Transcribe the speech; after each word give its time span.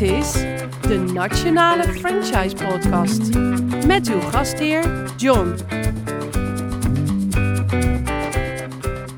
Dit 0.00 0.10
is 0.10 0.32
de 0.80 1.10
Nationale 1.12 1.82
Franchise 1.82 2.56
Podcast 2.56 3.34
met 3.86 4.08
uw 4.08 4.20
gastheer 4.20 5.14
John. 5.16 5.54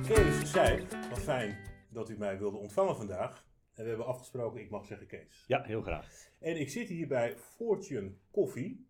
Kees 0.06 0.50
zei, 0.50 0.86
wat 1.10 1.18
fijn 1.18 1.58
dat 1.88 2.10
u 2.10 2.16
mij 2.18 2.38
wilde 2.38 2.56
ontvangen 2.56 2.96
vandaag. 2.96 3.46
En 3.74 3.82
we 3.82 3.88
hebben 3.88 4.06
afgesproken, 4.06 4.60
ik 4.60 4.70
mag 4.70 4.84
zeggen 4.84 5.06
Kees. 5.06 5.44
Ja, 5.46 5.62
heel 5.62 5.82
graag. 5.82 6.28
En 6.38 6.60
ik 6.60 6.70
zit 6.70 6.88
hier 6.88 7.08
bij 7.08 7.36
Fortune 7.36 8.12
Coffee. 8.30 8.86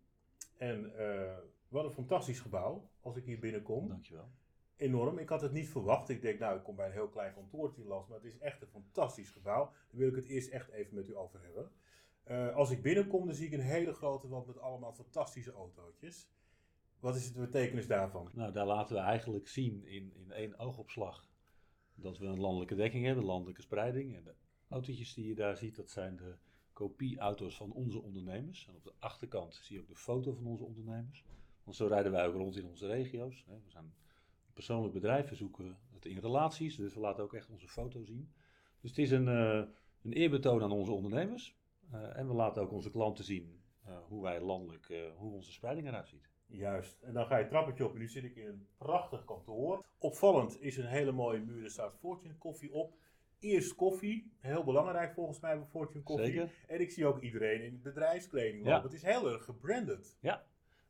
En 0.57 0.97
eh, 0.97 1.37
wat 1.67 1.85
een 1.85 1.91
fantastisch 1.91 2.39
gebouw 2.39 2.89
als 3.01 3.15
ik 3.15 3.25
hier 3.25 3.39
binnenkom. 3.39 3.87
Dankjewel. 3.87 4.29
Enorm. 4.77 5.17
Ik 5.17 5.29
had 5.29 5.41
het 5.41 5.51
niet 5.51 5.69
verwacht. 5.69 6.09
Ik 6.09 6.21
denk, 6.21 6.39
nou, 6.39 6.57
ik 6.57 6.63
kom 6.63 6.75
bij 6.75 6.85
een 6.85 6.91
heel 6.91 7.09
klein 7.09 7.33
kantoortje 7.33 7.83
langs. 7.83 8.07
Maar 8.07 8.17
het 8.17 8.33
is 8.33 8.37
echt 8.39 8.61
een 8.61 8.67
fantastisch 8.67 9.29
gebouw. 9.29 9.63
Daar 9.65 9.99
wil 9.99 10.07
ik 10.07 10.15
het 10.15 10.25
eerst 10.25 10.49
echt 10.49 10.71
even 10.71 10.95
met 10.95 11.07
u 11.07 11.15
over 11.15 11.39
hebben. 11.43 11.71
Eh, 12.23 12.55
als 12.55 12.71
ik 12.71 12.81
binnenkom, 12.81 13.25
dan 13.25 13.35
zie 13.35 13.45
ik 13.45 13.53
een 13.53 13.59
hele 13.59 13.93
grote 13.93 14.27
wand 14.27 14.47
met 14.47 14.59
allemaal 14.59 14.93
fantastische 14.93 15.51
autootjes. 15.51 16.29
Wat 16.99 17.15
is 17.15 17.33
de 17.33 17.39
betekenis 17.39 17.87
daarvan? 17.87 18.29
Nou, 18.33 18.51
daar 18.51 18.65
laten 18.65 18.95
we 18.95 19.01
eigenlijk 19.01 19.47
zien 19.47 19.85
in, 19.85 20.13
in 20.15 20.31
één 20.31 20.59
oogopslag 20.59 21.31
dat 21.95 22.17
we 22.17 22.25
een 22.25 22.39
landelijke 22.39 22.75
dekking 22.75 23.05
hebben, 23.05 23.23
landelijke 23.23 23.61
spreiding. 23.61 24.15
En 24.15 24.23
de 24.23 24.35
autootjes 24.67 25.13
die 25.13 25.27
je 25.27 25.35
daar 25.35 25.57
ziet, 25.57 25.75
dat 25.75 25.89
zijn 25.89 26.15
de 26.15 26.35
kopieauto's 26.73 27.55
van 27.55 27.71
onze 27.71 28.01
ondernemers. 28.01 28.67
En 28.67 28.75
op 28.75 28.83
de 28.83 28.93
achterkant 28.99 29.55
zie 29.55 29.75
je 29.75 29.81
ook 29.81 29.87
de 29.87 29.95
foto 29.95 30.33
van 30.33 30.45
onze 30.45 30.63
ondernemers. 30.63 31.25
Want 31.63 31.75
zo 31.77 31.87
rijden 31.87 32.11
wij 32.11 32.27
ook 32.27 32.35
rond 32.35 32.57
in 32.57 32.65
onze 32.65 32.87
regio's. 32.87 33.45
We 33.47 33.69
zijn 33.69 33.83
een 33.83 33.93
persoonlijk 34.53 34.93
bedrijf, 34.93 35.29
we 35.29 35.35
zoeken 35.35 35.77
het 35.93 36.05
in 36.05 36.17
relaties, 36.17 36.75
dus 36.75 36.93
we 36.93 36.99
laten 36.99 37.23
ook 37.23 37.33
echt 37.33 37.49
onze 37.49 37.67
foto 37.67 38.03
zien. 38.03 38.31
Dus 38.81 38.89
het 38.89 38.99
is 38.99 39.11
een, 39.11 39.27
eh, 39.27 39.63
een 40.01 40.13
eerbetoon 40.13 40.63
aan 40.63 40.71
onze 40.71 40.91
ondernemers. 40.91 41.55
Eh, 41.93 42.17
en 42.17 42.27
we 42.27 42.33
laten 42.33 42.61
ook 42.61 42.71
onze 42.71 42.91
klanten 42.91 43.23
zien 43.23 43.61
eh, 43.85 43.97
hoe 44.07 44.23
wij 44.23 44.41
landelijk, 44.41 44.89
eh, 44.89 44.99
hoe 45.15 45.33
onze 45.33 45.51
spreiding 45.51 45.87
eruit 45.87 46.07
ziet. 46.07 46.29
Juist. 46.47 47.01
En 47.01 47.13
dan 47.13 47.25
ga 47.25 47.35
je 47.35 47.41
het 47.41 47.51
trappetje 47.51 47.85
op 47.85 47.93
en 47.93 47.99
nu 47.99 48.07
zit 48.07 48.23
ik 48.23 48.35
in 48.35 48.47
een 48.47 48.67
prachtig 48.77 49.25
kantoor. 49.25 49.85
Opvallend 49.97 50.61
is 50.61 50.77
een 50.77 50.85
hele 50.85 51.11
mooie 51.11 51.39
muur, 51.39 51.63
er 51.63 51.69
staat 51.69 51.95
Fortune 51.99 52.35
Koffie 52.37 52.73
op. 52.73 52.95
Eerst 53.39 53.75
koffie, 53.75 54.31
heel 54.39 54.63
belangrijk 54.63 55.13
volgens 55.13 55.39
mij 55.39 55.57
bij 55.57 55.65
Fortune 55.67 56.03
Koffie. 56.03 56.25
Zeker. 56.25 56.51
En 56.67 56.81
ik 56.81 56.91
zie 56.91 57.05
ook 57.05 57.21
iedereen 57.21 57.63
in 57.63 57.81
bedrijfskleding 57.81 58.65
Ja. 58.65 58.69
lopen. 58.69 58.83
Het 58.83 58.93
is 58.93 59.03
heel 59.03 59.31
erg 59.31 59.43
gebranded. 59.43 60.17
Ja, 60.21 60.45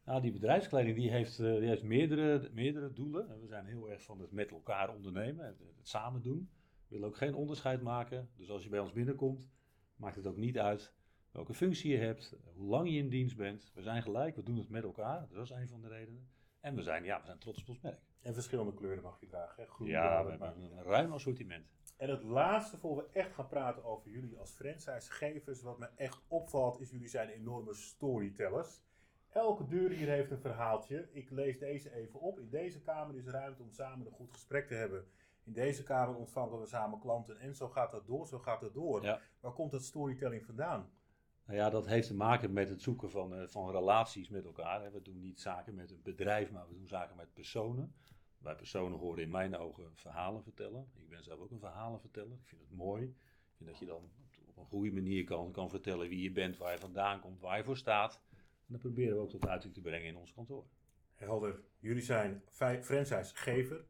nou, 0.05 0.21
die 0.21 0.31
bedrijfskleding 0.31 0.95
die 0.95 1.11
heeft, 1.11 1.37
die 1.37 1.67
heeft 1.67 1.83
meerdere, 1.83 2.49
meerdere 2.53 2.93
doelen. 2.93 3.29
En 3.29 3.39
We 3.41 3.47
zijn 3.47 3.65
heel 3.65 3.89
erg 3.89 4.03
van 4.03 4.19
het 4.19 4.31
met 4.31 4.51
elkaar 4.51 4.93
ondernemen, 4.95 5.45
het, 5.45 5.59
het 5.59 5.87
samen 5.87 6.21
doen. 6.21 6.49
We 6.87 6.95
willen 6.95 7.07
ook 7.07 7.17
geen 7.17 7.35
onderscheid 7.35 7.81
maken. 7.81 8.29
Dus 8.35 8.49
als 8.49 8.63
je 8.63 8.69
bij 8.69 8.79
ons 8.79 8.91
binnenkomt, 8.93 9.49
maakt 9.95 10.15
het 10.15 10.27
ook 10.27 10.37
niet 10.37 10.59
uit 10.59 10.93
welke 11.31 11.53
functie 11.53 11.91
je 11.91 11.97
hebt, 11.97 12.35
hoe 12.55 12.67
lang 12.69 12.89
je 12.89 12.97
in 12.97 13.09
dienst 13.09 13.37
bent. 13.37 13.71
We 13.73 13.81
zijn 13.81 14.01
gelijk, 14.01 14.35
we 14.35 14.43
doen 14.43 14.57
het 14.57 14.69
met 14.69 14.83
elkaar. 14.83 15.27
Dat 15.31 15.43
is 15.43 15.49
een 15.49 15.67
van 15.67 15.81
de 15.81 15.87
redenen. 15.87 16.29
En 16.59 16.75
we 16.75 16.81
zijn, 16.81 17.03
ja, 17.03 17.19
we 17.19 17.25
zijn 17.25 17.37
trots 17.39 17.61
op 17.61 17.69
ons 17.69 17.79
merk. 17.81 17.99
En 18.21 18.33
verschillende 18.33 18.73
kleuren 18.73 19.03
mag 19.03 19.19
je 19.19 19.25
dragen. 19.27 19.63
Hè? 19.63 19.69
Groen, 19.69 19.87
Ja, 19.87 20.23
we 20.23 20.29
hebben 20.29 20.63
een 20.63 20.77
uit. 20.77 20.85
ruim 20.85 21.11
assortiment. 21.11 21.65
En 21.97 22.09
het 22.09 22.23
laatste 22.23 22.77
voor 22.77 22.95
we 22.95 23.07
echt 23.11 23.33
gaan 23.33 23.47
praten 23.47 23.83
over 23.83 24.09
jullie 24.11 24.37
als 24.37 24.51
franchisegevers, 24.51 25.61
wat 25.61 25.79
me 25.79 25.89
echt 25.95 26.21
opvalt, 26.27 26.79
is 26.79 26.89
jullie 26.89 27.07
zijn 27.07 27.29
enorme 27.29 27.73
storytellers. 27.73 28.81
Elke 29.29 29.67
deur 29.67 29.89
hier 29.89 30.07
heeft 30.07 30.31
een 30.31 30.39
verhaaltje. 30.39 31.09
Ik 31.11 31.29
lees 31.29 31.59
deze 31.59 31.93
even 31.93 32.19
op. 32.19 32.39
In 32.39 32.49
deze 32.49 32.81
kamer 32.81 33.15
is 33.15 33.25
ruimte 33.25 33.61
om 33.63 33.71
samen 33.71 34.05
een 34.05 34.11
goed 34.11 34.31
gesprek 34.33 34.67
te 34.67 34.73
hebben. 34.73 35.05
In 35.45 35.53
deze 35.53 35.83
kamer 35.83 36.15
ontvangen 36.15 36.59
we 36.59 36.65
samen 36.65 36.99
klanten. 36.99 37.39
En 37.39 37.55
zo 37.55 37.69
gaat 37.69 37.91
dat 37.91 38.05
door, 38.07 38.27
zo 38.27 38.39
gaat 38.39 38.61
dat 38.61 38.73
door. 38.73 39.03
Ja. 39.03 39.19
Waar 39.39 39.53
komt 39.53 39.71
dat 39.71 39.83
storytelling 39.83 40.45
vandaan? 40.45 40.89
Nou 41.45 41.57
ja, 41.59 41.69
dat 41.69 41.85
heeft 41.85 42.07
te 42.07 42.15
maken 42.15 42.53
met 42.53 42.69
het 42.69 42.81
zoeken 42.81 43.11
van, 43.11 43.33
eh, 43.35 43.47
van 43.47 43.71
relaties 43.71 44.29
met 44.29 44.45
elkaar. 44.45 44.83
hè. 44.83 44.91
We 44.91 45.01
doen 45.01 45.19
niet 45.19 45.39
zaken 45.39 45.75
met 45.75 45.91
een 45.91 46.01
bedrijf, 46.03 46.51
maar 46.51 46.67
we 46.67 46.73
doen 46.73 46.87
zaken 46.87 47.15
met 47.15 47.33
personen. 47.33 47.95
Bij 48.37 48.55
personen 48.55 48.97
horen 48.99 49.23
in 49.23 49.29
mijn 49.29 49.57
ogen 49.57 49.91
verhalen 49.95 50.43
vertellen. 50.43 50.91
Ik 50.95 51.09
ben 51.09 51.23
zelf 51.23 51.39
ook 51.39 51.51
een 51.51 51.59
verhalenverteller. 51.59 52.37
Ik 52.37 52.47
vind 52.47 52.61
het 52.61 52.71
mooi. 52.71 53.03
Ik 53.03 53.53
vind 53.55 53.69
dat 53.69 53.79
je 53.79 53.85
dan 53.85 54.09
op- 54.45 54.57
een 54.57 54.65
goede 54.65 54.91
manier 54.91 55.23
kan, 55.23 55.51
kan 55.51 55.69
vertellen 55.69 56.09
wie 56.09 56.21
je 56.21 56.31
bent, 56.31 56.57
waar 56.57 56.71
je 56.71 56.77
vandaan 56.79 57.19
komt, 57.19 57.39
waar 57.39 57.57
je 57.57 57.63
voor 57.63 57.77
staat. 57.77 58.21
En 58.31 58.65
dat 58.67 58.79
proberen 58.79 59.15
we 59.15 59.21
ook 59.21 59.29
tot 59.29 59.47
uiting 59.47 59.73
te 59.73 59.81
brengen 59.81 60.07
in 60.07 60.17
ons 60.17 60.33
kantoor. 60.33 60.65
Helder. 61.15 61.59
Jullie 61.79 62.01
zijn 62.01 62.43
franchisegever. 62.49 63.85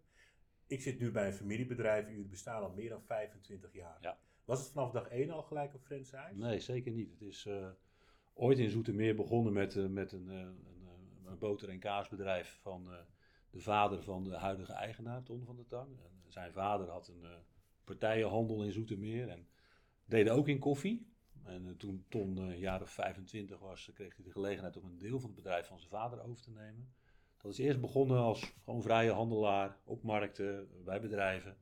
Ik 0.67 0.81
zit 0.81 0.99
nu 0.99 1.11
bij 1.11 1.27
een 1.27 1.33
familiebedrijf. 1.33 2.09
Jullie 2.09 2.25
bestaan 2.25 2.63
al 2.63 2.73
meer 2.73 2.89
dan 2.89 3.03
25 3.03 3.73
jaar. 3.73 3.97
Ja. 4.01 4.17
Was 4.45 4.59
het 4.59 4.69
vanaf 4.69 4.91
dag 4.91 5.07
1 5.07 5.31
al 5.31 5.43
gelijk 5.43 5.73
een 5.73 5.79
franchise? 5.79 6.33
Nee, 6.35 6.59
zeker 6.59 6.91
niet. 6.91 7.11
Het 7.11 7.21
is 7.21 7.45
eh, 7.45 7.69
ooit 8.33 8.59
in 8.59 8.69
Zoetermeer 8.69 9.15
begonnen 9.15 9.53
met, 9.53 9.75
eh, 9.75 9.85
met 9.85 10.11
een, 10.11 10.29
eh, 10.29 10.37
een, 10.37 11.25
een 11.25 11.37
boter- 11.37 11.69
en 11.69 11.79
kaasbedrijf 11.79 12.59
van 12.61 12.89
de 13.49 13.59
vader 13.59 14.03
van 14.03 14.23
de 14.23 14.35
huidige 14.35 14.73
eigenaar, 14.73 15.23
Ton 15.23 15.45
van 15.45 15.55
der 15.55 15.67
Tang. 15.67 15.89
En 15.99 16.31
zijn 16.31 16.51
vader 16.51 16.89
had 16.89 17.07
een 17.07 17.25
partijenhandel 17.83 18.63
in 18.63 18.71
Zoetermeer 18.71 19.29
en 19.29 19.47
deed 20.05 20.29
ook 20.29 20.47
in 20.47 20.59
koffie. 20.59 21.11
En 21.43 21.77
toen 21.77 22.05
Ton 22.09 22.53
of 22.81 22.89
25 22.89 23.59
was, 23.59 23.91
kreeg 23.93 24.15
hij 24.15 24.25
de 24.25 24.31
gelegenheid 24.31 24.77
om 24.77 24.85
een 24.85 24.97
deel 24.97 25.19
van 25.19 25.29
het 25.29 25.35
bedrijf 25.35 25.67
van 25.67 25.77
zijn 25.77 25.89
vader 25.89 26.23
over 26.23 26.43
te 26.43 26.51
nemen. 26.51 26.93
Dat 27.43 27.51
is 27.51 27.57
eerst 27.57 27.81
begonnen 27.81 28.17
als 28.17 28.53
gewoon 28.63 28.81
vrije 28.81 29.11
handelaar 29.11 29.77
op 29.83 30.03
markten, 30.03 30.67
bij 30.83 31.01
bedrijven. 31.01 31.57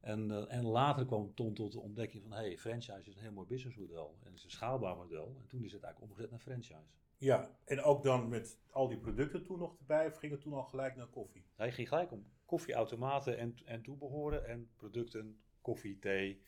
En, 0.00 0.30
eh, 0.30 0.54
en 0.56 0.64
later 0.64 1.06
kwam 1.06 1.34
Ton 1.34 1.54
tot 1.54 1.72
de 1.72 1.80
ontdekking 1.80 2.22
van, 2.22 2.32
hey, 2.32 2.58
franchise 2.58 3.10
is 3.10 3.16
een 3.16 3.22
heel 3.22 3.32
mooi 3.32 3.46
businessmodel. 3.46 4.16
En 4.20 4.26
het 4.26 4.38
is 4.38 4.44
een 4.44 4.50
schaalbaar 4.50 4.96
model. 4.96 5.36
En 5.40 5.46
toen 5.48 5.64
is 5.64 5.72
het 5.72 5.82
eigenlijk 5.82 6.12
omgezet 6.12 6.30
naar 6.30 6.40
franchise. 6.40 6.96
Ja, 7.16 7.58
en 7.64 7.82
ook 7.82 8.02
dan 8.02 8.28
met 8.28 8.58
al 8.70 8.88
die 8.88 8.98
producten 8.98 9.44
toen 9.44 9.58
nog 9.58 9.78
erbij, 9.78 10.06
of 10.06 10.16
ging 10.16 10.32
het 10.32 10.40
toen 10.40 10.52
al 10.52 10.64
gelijk 10.64 10.96
naar 10.96 11.06
koffie? 11.06 11.44
Hij 11.56 11.72
ging 11.72 11.88
gelijk 11.88 12.12
om 12.12 12.26
koffieautomaten 12.44 13.38
en, 13.38 13.56
en 13.64 13.82
toebehoren 13.82 14.46
en 14.46 14.70
producten, 14.76 15.40
koffie, 15.60 15.98
thee, 15.98 16.42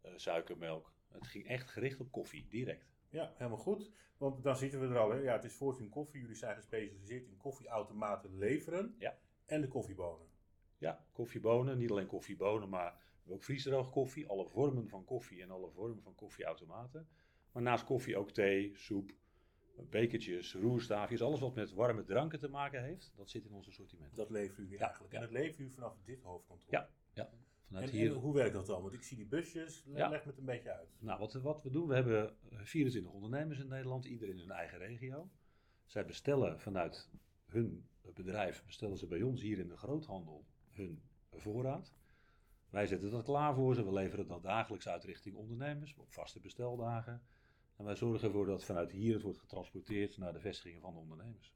eh, 0.00 0.12
suikermelk. 0.16 0.92
Het 1.08 1.26
ging 1.26 1.46
echt 1.46 1.70
gericht 1.70 2.00
op 2.00 2.12
koffie, 2.12 2.46
direct. 2.48 2.95
Ja, 3.10 3.32
helemaal 3.36 3.58
goed. 3.58 3.90
Want 4.16 4.42
dan 4.42 4.56
zitten 4.56 4.80
we 4.80 4.86
er 4.86 4.98
al. 4.98 5.10
Hè. 5.10 5.18
Ja, 5.18 5.32
het 5.32 5.44
is 5.44 5.52
Fortune 5.52 5.88
Koffie. 5.88 6.20
Jullie 6.20 6.36
zijn 6.36 6.56
gespecialiseerd 6.56 7.26
in 7.26 7.36
koffieautomaten 7.36 8.38
leveren. 8.38 8.94
Ja. 8.98 9.18
En 9.46 9.60
de 9.60 9.68
koffiebonen. 9.68 10.26
Ja, 10.78 11.06
koffiebonen, 11.12 11.78
niet 11.78 11.90
alleen 11.90 12.06
koffiebonen, 12.06 12.68
maar 12.68 12.92
we 12.92 13.18
hebben 13.18 13.34
ook 13.34 13.44
vriesdroog 13.44 13.90
koffie. 13.90 14.28
Alle 14.28 14.46
vormen 14.46 14.88
van 14.88 15.04
koffie 15.04 15.42
en 15.42 15.50
alle 15.50 15.70
vormen 15.70 16.02
van 16.02 16.14
koffieautomaten. 16.14 17.08
Maar 17.52 17.62
naast 17.62 17.84
koffie 17.84 18.16
ook 18.16 18.30
thee, 18.30 18.72
soep, 18.76 19.12
bekertjes, 19.90 20.54
roerstaafjes. 20.54 21.22
Alles 21.22 21.40
wat 21.40 21.54
met 21.54 21.72
warme 21.72 22.04
dranken 22.04 22.38
te 22.38 22.48
maken 22.48 22.82
heeft, 22.82 23.12
dat 23.16 23.30
zit 23.30 23.44
in 23.44 23.52
ons 23.52 23.68
assortiment. 23.68 24.16
Dat 24.16 24.30
leveren 24.30 24.64
jullie 24.64 24.78
Ja, 24.78 24.84
eigenlijk. 24.84 25.14
En 25.14 25.20
dat 25.20 25.30
leveren 25.30 25.56
jullie 25.56 25.72
vanaf 25.72 25.96
dit 26.04 26.22
hoofdkantoor. 26.22 26.72
Ja, 26.72 26.88
ja. 27.14 27.30
Vanuit 27.66 27.90
En, 27.90 27.96
hier. 27.96 28.10
en 28.10 28.18
hoe 28.18 28.34
werkt 28.34 28.54
dat 28.54 28.66
dan? 28.66 28.82
Want 28.82 28.94
ik 28.94 29.02
zie 29.02 29.16
die 29.16 29.26
busjes. 29.26 29.84
Ja. 29.86 30.08
Leg 30.08 30.24
me 30.24 30.30
het 30.30 30.38
een 30.38 30.44
beetje 30.44 30.72
uit. 30.72 30.96
Nou, 30.98 31.18
wat, 31.18 31.32
wat 31.32 31.62
we 31.62 31.70
doen, 31.70 31.88
we 31.88 31.94
hebben 31.94 32.36
eh, 32.50 32.58
24 32.62 33.12
ondernemers 33.12 33.58
in 33.58 33.68
Nederland, 33.68 34.04
ieder 34.04 34.28
in 34.28 34.38
hun 34.38 34.50
eigen 34.50 34.78
regio. 34.78 35.30
Zij 35.84 36.04
bestellen 36.04 36.60
vanuit 36.60 37.10
hun 37.46 37.88
bedrijf, 38.14 38.64
bestellen 38.64 38.98
ze 38.98 39.06
bij 39.06 39.22
ons 39.22 39.40
hier 39.40 39.58
in 39.58 39.68
de 39.68 39.76
groothandel 39.76 40.44
hun 40.70 41.02
voorraad. 41.32 41.94
Wij 42.70 42.86
zetten 42.86 43.10
dat 43.10 43.24
klaar 43.24 43.54
voor 43.54 43.74
ze, 43.74 43.84
we 43.84 43.92
leveren 43.92 44.26
dat 44.26 44.42
dagelijks 44.42 44.88
uit 44.88 45.04
richting 45.04 45.36
ondernemers 45.36 45.94
op 45.96 46.12
vaste 46.12 46.40
besteldagen. 46.40 47.22
En 47.76 47.84
wij 47.84 47.94
zorgen 47.94 48.26
ervoor 48.26 48.46
dat 48.46 48.64
vanuit 48.64 48.90
hier 48.90 49.14
het 49.14 49.22
wordt 49.22 49.38
getransporteerd 49.38 50.16
naar 50.16 50.32
de 50.32 50.40
vestigingen 50.40 50.80
van 50.80 50.92
de 50.94 51.00
ondernemers. 51.00 51.54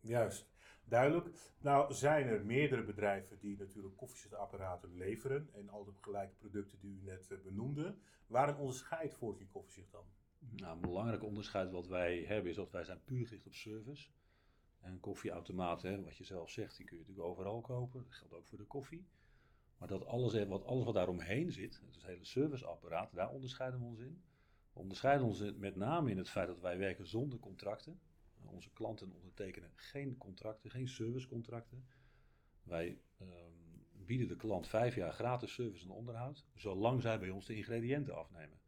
Juist. 0.00 0.53
Duidelijk. 0.84 1.28
Nou 1.60 1.94
zijn 1.94 2.26
er 2.26 2.44
meerdere 2.44 2.82
bedrijven 2.82 3.38
die 3.38 3.58
natuurlijk 3.58 3.96
koffiezetapparaten 3.96 4.96
leveren. 4.96 5.48
En 5.52 5.68
al 5.68 5.84
de 5.84 5.92
gelijke 6.00 6.34
producten 6.34 6.78
die 6.80 6.90
u 6.90 7.04
net 7.04 7.30
eh, 7.30 7.38
benoemde. 7.38 7.94
Waarom 8.26 8.56
onderscheidt 8.56 9.14
Fortune 9.14 9.48
Koffie 9.50 9.72
zich 9.72 9.90
dan? 9.90 10.04
Nou, 10.38 10.74
een 10.74 10.80
belangrijk 10.80 11.22
onderscheid 11.22 11.70
wat 11.70 11.86
wij 11.86 12.24
hebben 12.26 12.50
is 12.50 12.56
dat 12.56 12.70
wij 12.70 12.84
zijn 12.84 13.04
puur 13.04 13.26
gericht 13.26 13.46
op 13.46 13.54
service. 13.54 14.08
En 14.80 15.00
koffieautomaten, 15.00 16.04
wat 16.04 16.16
je 16.16 16.24
zelf 16.24 16.50
zegt, 16.50 16.76
die 16.76 16.86
kun 16.86 16.96
je 16.96 17.02
natuurlijk 17.02 17.28
overal 17.28 17.60
kopen. 17.60 18.02
Dat 18.02 18.14
geldt 18.14 18.34
ook 18.34 18.46
voor 18.46 18.58
de 18.58 18.64
koffie. 18.64 19.06
Maar 19.78 19.88
dat 19.88 20.06
alles, 20.06 20.44
wat, 20.44 20.64
alles 20.64 20.84
wat 20.84 20.94
daaromheen 20.94 21.52
zit, 21.52 21.80
het 21.92 22.04
hele 22.04 22.24
serviceapparaat, 22.24 23.14
daar 23.14 23.30
onderscheiden 23.30 23.80
we 23.80 23.86
ons 23.86 24.00
in. 24.00 24.22
We 24.72 24.80
onderscheiden 24.80 25.26
ons 25.26 25.52
met 25.56 25.76
name 25.76 26.10
in 26.10 26.18
het 26.18 26.30
feit 26.30 26.46
dat 26.46 26.60
wij 26.60 26.78
werken 26.78 27.06
zonder 27.06 27.38
contracten. 27.38 28.00
Onze 28.48 28.72
klanten 28.72 29.12
ondertekenen 29.12 29.70
geen 29.74 30.18
contracten, 30.18 30.70
geen 30.70 30.88
servicecontracten. 30.88 31.86
Wij 32.62 33.00
ehm, 33.18 33.52
bieden 33.92 34.28
de 34.28 34.36
klant 34.36 34.68
vijf 34.68 34.94
jaar 34.94 35.12
gratis 35.12 35.52
service 35.54 35.84
en 35.84 35.90
onderhoud, 35.90 36.46
zolang 36.54 37.02
zij 37.02 37.18
bij 37.18 37.30
ons 37.30 37.46
de 37.46 37.56
ingrediënten 37.56 38.14
afnemen. 38.14 38.58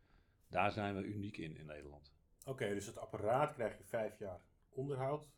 Daar 0.48 0.72
zijn 0.72 0.96
we 0.96 1.02
uniek 1.02 1.36
in 1.36 1.56
in 1.56 1.66
Nederland. 1.66 2.12
Oké, 2.44 2.74
dus 2.74 2.86
het 2.86 2.98
apparaat 2.98 3.52
krijg 3.52 3.78
je 3.78 3.84
vijf 3.84 4.18
jaar 4.18 4.40
onderhoud 4.68 5.28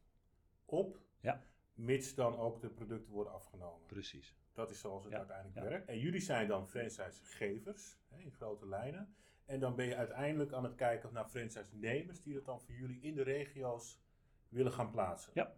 op. 0.65 1.01
Ja. 1.21 1.43
Mits 1.75 2.15
dan 2.15 2.37
ook 2.37 2.61
de 2.61 2.69
producten 2.69 3.13
worden 3.13 3.33
afgenomen. 3.33 3.87
Precies. 3.87 4.37
Dat 4.53 4.71
is 4.71 4.81
zoals 4.81 5.03
het 5.05 5.13
Ja, 5.13 5.19
uiteindelijk 5.19 5.59
ja. 5.59 5.63
werkt. 5.63 5.89
En 5.89 5.99
jullie 5.99 6.21
zijn 6.21 6.49
dan 6.49 6.69
franchisegevers 6.69 7.99
hè, 8.09 8.21
in 8.21 8.33
grote 8.33 8.69
lijnen. 8.69 9.15
En 9.45 9.61
dan 9.61 9.77
ben 9.77 9.87
je 9.87 9.97
uiteindelijk 9.97 10.53
aan 10.53 10.65
het 10.65 10.75
kijken 10.75 11.13
naar 11.13 11.29
franchise-nemers 11.29 12.23
die 12.23 12.35
dat 12.35 12.45
dan 12.45 12.61
voor 12.61 12.75
jullie 12.75 13.01
in 13.01 13.15
de 13.15 13.23
regio's 13.23 14.01
willen 14.49 14.73
gaan 14.73 14.91
plaatsen. 14.91 15.33
Ja. 15.35 15.57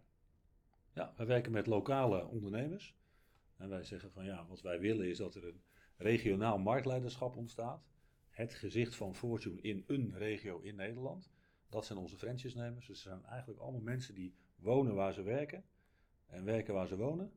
Ja, 0.93 1.13
wij 1.17 1.25
werken 1.25 1.51
met 1.51 1.67
lokale 1.67 2.27
ondernemers. 2.27 2.95
En 3.57 3.69
wij 3.69 3.83
zeggen 3.83 4.11
van 4.11 4.25
ja, 4.25 4.45
wat 4.47 4.61
wij 4.61 4.79
willen 4.79 5.07
is 5.07 5.17
dat 5.17 5.35
er 5.35 5.47
een 5.47 5.61
regionaal 5.97 6.57
marktleiderschap 6.57 7.35
ontstaat. 7.35 7.85
Het 8.29 8.53
gezicht 8.53 8.95
van 8.95 9.15
Fortune 9.15 9.61
in 9.61 9.83
een 9.87 10.17
regio 10.17 10.59
in 10.59 10.75
Nederland. 10.75 11.31
Dat 11.69 11.85
zijn 11.85 11.99
onze 11.99 12.17
franchise-nemers. 12.17 12.87
Dus 12.87 13.03
het 13.03 13.07
zijn 13.13 13.25
eigenlijk 13.25 13.59
allemaal 13.59 13.81
mensen 13.81 14.15
die 14.15 14.35
wonen 14.55 14.95
waar 14.95 15.13
ze 15.13 15.21
werken 15.21 15.63
en 16.25 16.45
werken 16.45 16.73
waar 16.73 16.87
ze 16.87 16.97
wonen. 16.97 17.31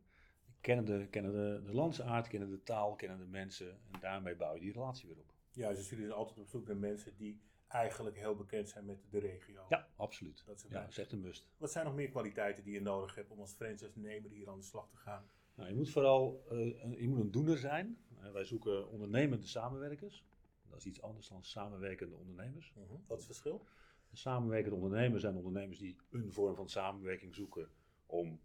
Kennen 0.61 0.85
de, 0.85 1.07
kennen 1.11 1.33
de, 1.33 1.63
de 1.65 1.75
landsaard, 1.75 2.29
kennen 2.29 2.51
de 2.51 2.63
taal, 2.63 2.95
kennen 2.95 3.19
de 3.19 3.27
mensen. 3.27 3.71
En 3.93 4.01
daarmee 4.01 4.37
bouw 4.37 4.55
je 4.55 4.61
die 4.61 4.73
relatie 4.73 5.09
weer 5.09 5.19
op. 5.19 5.33
Ja, 5.53 5.69
dus 5.69 5.89
jullie 5.89 6.05
zijn 6.05 6.19
altijd 6.19 6.39
op 6.39 6.49
zoek 6.49 6.67
naar 6.67 6.77
mensen 6.77 7.17
die 7.17 7.41
eigenlijk 7.75 8.17
heel 8.17 8.37
bekend 8.37 8.69
zijn 8.69 8.85
met 8.85 8.99
de 9.11 9.19
regio. 9.19 9.67
Ja, 9.69 9.89
absoluut. 9.97 10.43
Dat 10.47 10.57
is, 10.57 10.63
Ja, 10.63 10.69
ja, 10.71 10.81
dat 10.81 10.91
is 10.91 10.99
echt 10.99 11.13
een 11.13 11.21
must. 11.21 11.49
Wat 11.57 11.73
zijn 11.73 11.85
nog 11.85 11.95
meer 11.95 12.09
kwaliteiten 12.09 12.65
die 12.65 12.73
je 12.73 12.81
nodig 12.81 13.15
hebt 13.15 13.31
om 13.31 13.41
als 13.41 13.53
franchise-nemer 13.53 14.31
hier 14.31 14.49
aan 14.49 14.59
de 14.59 14.65
slag 14.65 14.89
te 14.89 14.97
gaan? 14.97 15.29
Nou, 15.55 15.69
je 15.69 15.75
moet 15.75 15.91
vooral 15.91 16.45
eh, 16.51 16.59
een, 16.59 16.97
je 17.01 17.09
moet 17.09 17.21
een 17.21 17.31
doener 17.31 17.59
zijn. 17.59 17.99
Eh, 18.21 18.33
wij 18.33 18.45
zoeken 18.45 18.89
ondernemende 18.89 19.47
samenwerkers. 19.47 20.25
Dat 20.71 20.79
is 20.79 20.87
iets 20.87 21.03
anders 21.03 21.29
dan 21.29 21.45
samenwerkende 21.45 22.17
ondernemers. 22.17 22.73
Wat 23.07 23.19
is 23.19 23.27
het 23.27 23.37
verschil? 23.37 23.67
De 24.11 24.17
samenwerkende 24.17 24.77
ondernemers 24.77 25.23
zijn 25.23 25.37
ondernemers 25.37 25.79
die 25.79 25.97
een 26.11 26.33
vorm 26.33 26.55
van 26.55 26.69
samenwerking 26.69 27.35
zoeken 27.35 27.69
om 28.07 28.41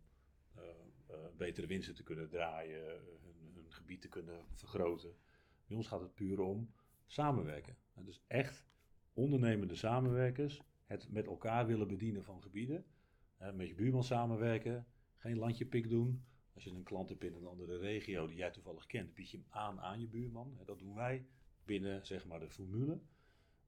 eh, 0.56 0.64
betere 1.38 1.68
winsten 1.68 1.96
te 1.96 2.04
kunnen 2.04 2.30
draaien, 2.30 2.86
hun, 2.86 3.52
hun 3.54 3.72
gebied 3.72 4.02
te 4.02 4.10
kunnen 4.10 4.46
vergroten. 4.54 5.16
Bij 5.68 5.78
ons 5.78 5.88
gaat 5.88 6.02
het 6.02 6.14
puur 6.14 6.40
om 6.40 6.74
samenwerken. 7.06 7.78
En 7.94 8.06
dus 8.06 8.24
echt 8.28 8.69
ondernemende 9.19 9.75
samenwerkers, 9.75 10.62
het 10.86 11.12
met 11.12 11.25
elkaar 11.25 11.68
willen 11.68 11.88
bedienen 11.88 12.24
van 12.24 12.42
gebieden, 12.42 12.86
met 13.54 13.68
je 13.68 13.75
buurman 13.75 14.04
samenwerken, 14.04 14.88
geen 15.18 15.38
landje 15.38 15.66
pik 15.66 15.89
doen. 15.89 16.24
Als 16.54 16.63
je 16.63 16.69
een 16.69 16.83
klant 16.83 17.10
hebt 17.10 17.24
in 17.24 17.33
een 17.33 17.45
andere 17.45 17.77
regio 17.77 18.27
die 18.27 18.38
jij 18.38 18.51
toevallig 18.51 18.86
kent, 18.86 19.13
bied 19.13 19.30
je 19.31 19.38
hem 19.38 19.45
aan 19.50 19.80
aan 19.80 20.00
je 20.00 20.07
buurman. 20.07 20.57
Dat 20.66 20.80
doen 20.80 20.95
wij 20.95 21.25
binnen 21.66 22.06
zeg 22.06 22.25
maar, 22.25 22.39
de 22.39 22.50
formule. 22.50 23.01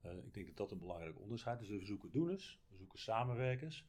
Eh, 0.01 0.17
ik 0.17 0.33
denk 0.33 0.47
dat 0.47 0.57
dat 0.57 0.71
een 0.71 0.79
belangrijk 0.79 1.19
onderscheid 1.19 1.61
is. 1.61 1.67
Dus 1.67 1.79
we 1.79 1.85
zoeken 1.85 2.11
doeners, 2.11 2.61
we 2.69 2.77
zoeken 2.77 2.99
samenwerkers 2.99 3.85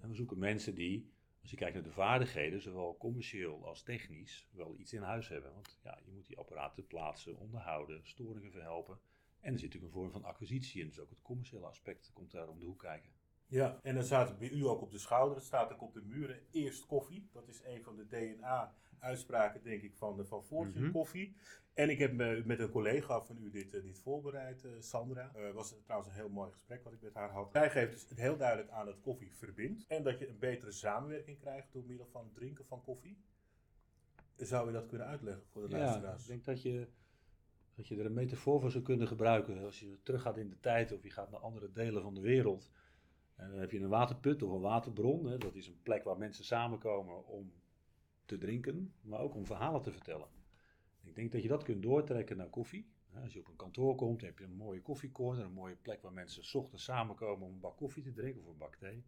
en 0.00 0.08
we 0.08 0.14
zoeken 0.14 0.38
mensen 0.38 0.74
die, 0.74 1.12
als 1.40 1.50
je 1.50 1.56
kijkt 1.56 1.74
naar 1.74 1.82
de 1.82 1.90
vaardigheden, 1.90 2.60
zowel 2.60 2.96
commercieel 2.96 3.66
als 3.66 3.82
technisch, 3.82 4.48
wel 4.50 4.78
iets 4.78 4.92
in 4.92 5.02
huis 5.02 5.28
hebben. 5.28 5.52
Want 5.52 5.78
ja, 5.82 5.98
je 6.04 6.10
moet 6.10 6.26
die 6.26 6.38
apparaten 6.38 6.86
plaatsen, 6.86 7.36
onderhouden, 7.36 8.00
storingen 8.06 8.50
verhelpen. 8.50 8.98
En 9.44 9.52
er 9.52 9.58
zit 9.58 9.68
natuurlijk 9.68 9.94
een 9.94 10.00
vorm 10.00 10.10
van 10.12 10.24
acquisitie 10.24 10.80
in, 10.82 10.88
dus 10.88 11.00
ook 11.00 11.10
het 11.10 11.22
commerciële 11.22 11.66
aspect 11.66 12.10
komt 12.14 12.30
daar 12.30 12.48
om 12.48 12.58
de 12.58 12.64
hoek 12.66 12.78
kijken. 12.78 13.10
Ja, 13.46 13.78
en 13.82 13.94
dan 13.94 14.04
staat 14.04 14.28
het 14.28 14.38
bij 14.38 14.50
u 14.50 14.64
ook 14.66 14.80
op 14.80 14.90
de 14.90 14.98
schouder, 14.98 15.36
het 15.36 15.46
staat 15.46 15.72
ook 15.72 15.82
op 15.82 15.92
de 15.94 16.02
muren, 16.02 16.40
eerst 16.50 16.86
koffie. 16.86 17.28
Dat 17.32 17.48
is 17.48 17.60
een 17.64 17.82
van 17.82 17.96
de 17.96 18.06
DNA-uitspraken, 18.06 19.62
denk 19.62 19.82
ik, 19.82 19.94
van, 19.96 20.16
de, 20.16 20.24
van 20.24 20.42
Fortune 20.44 20.80
Mhm. 20.84 20.92
Koffie. 20.92 21.36
En 21.74 21.90
ik 21.90 21.98
heb 21.98 22.12
me- 22.12 22.42
met 22.44 22.58
een 22.60 22.70
collega 22.70 23.20
van 23.22 23.38
u 23.38 23.50
dit, 23.50 23.74
eh, 23.74 23.82
dit 23.82 23.98
voorbereid, 23.98 24.64
eh, 24.64 24.70
Sandra. 24.78 25.30
Het 25.34 25.54
was 25.54 25.74
trouwens 25.84 26.10
een 26.10 26.16
heel 26.16 26.28
mooi 26.28 26.50
gesprek 26.52 26.84
wat 26.84 26.92
ik 26.92 27.00
met 27.02 27.14
haar 27.14 27.30
had. 27.30 27.52
Zij 27.52 27.70
geeft 27.70 27.92
dus 27.92 28.18
heel 28.18 28.36
duidelijk 28.36 28.70
aan 28.70 28.86
dat 28.86 29.00
koffie 29.00 29.34
verbindt. 29.34 29.86
En 29.86 30.02
dat 30.02 30.18
je 30.18 30.28
een 30.28 30.38
betere 30.38 30.72
samenwerking 30.72 31.38
krijgt 31.38 31.72
door 31.72 31.84
middel 31.84 32.06
van 32.06 32.24
het 32.24 32.34
drinken 32.34 32.64
van 32.66 32.82
koffie. 32.82 33.18
Zou 34.36 34.68
u 34.68 34.72
dat 34.72 34.86
kunnen 34.86 35.06
uitleggen 35.06 35.44
voor 35.46 35.68
de 35.68 35.76
Ja, 35.76 35.82
luisteraars? 35.82 36.20
ik 36.22 36.26
denk 36.28 36.44
dat 36.44 36.62
je, 36.62 36.88
dat 37.74 37.88
je 37.88 37.96
er 37.96 38.06
een 38.06 38.12
metafoor 38.12 38.60
voor 38.60 38.70
zou 38.70 38.84
kunnen 38.84 39.06
gebruiken. 39.06 39.64
Als 39.64 39.80
je 39.80 39.98
teruggaat 40.02 40.36
in 40.36 40.48
de 40.48 40.60
tijd 40.60 40.92
of 40.92 41.02
je 41.02 41.10
gaat 41.10 41.30
naar 41.30 41.40
andere 41.40 41.72
delen 41.72 42.02
van 42.02 42.14
de 42.14 42.20
wereld. 42.20 42.70
En 43.34 43.50
dan 43.50 43.58
heb 43.58 43.70
je 43.70 43.80
een 43.80 43.88
waterput 43.88 44.42
of 44.42 44.50
een 44.50 44.60
waterbron. 44.60 45.26
Hè. 45.26 45.38
Dat 45.38 45.54
is 45.54 45.66
een 45.66 45.82
plek 45.82 46.04
waar 46.04 46.18
mensen 46.18 46.44
samenkomen 46.44 47.26
om 47.26 47.52
te 48.24 48.38
drinken, 48.38 48.92
maar 49.00 49.20
ook 49.20 49.34
om 49.34 49.46
verhalen 49.46 49.82
te 49.82 49.92
vertellen. 49.92 50.28
Ik 51.02 51.14
denk 51.14 51.32
dat 51.32 51.42
je 51.42 51.48
dat 51.48 51.62
kunt 51.62 51.82
doortrekken 51.82 52.36
naar 52.36 52.48
koffie. 52.48 52.92
Als 53.22 53.32
je 53.32 53.40
op 53.40 53.48
een 53.48 53.56
kantoor 53.56 53.94
komt, 53.94 54.20
heb 54.20 54.38
je 54.38 54.44
een 54.44 54.56
mooie 54.56 54.82
koffiecorner, 54.82 55.44
een 55.44 55.52
mooie 55.52 55.76
plek 55.76 56.02
waar 56.02 56.12
mensen 56.12 56.44
's 56.44 56.54
ochtends 56.54 56.84
samenkomen 56.84 57.46
om 57.46 57.52
een 57.52 57.60
bak 57.60 57.76
koffie 57.76 58.02
te 58.02 58.12
drinken 58.12 58.42
of 58.42 58.48
een 58.48 58.58
bak 58.58 58.76
thee. 58.76 59.04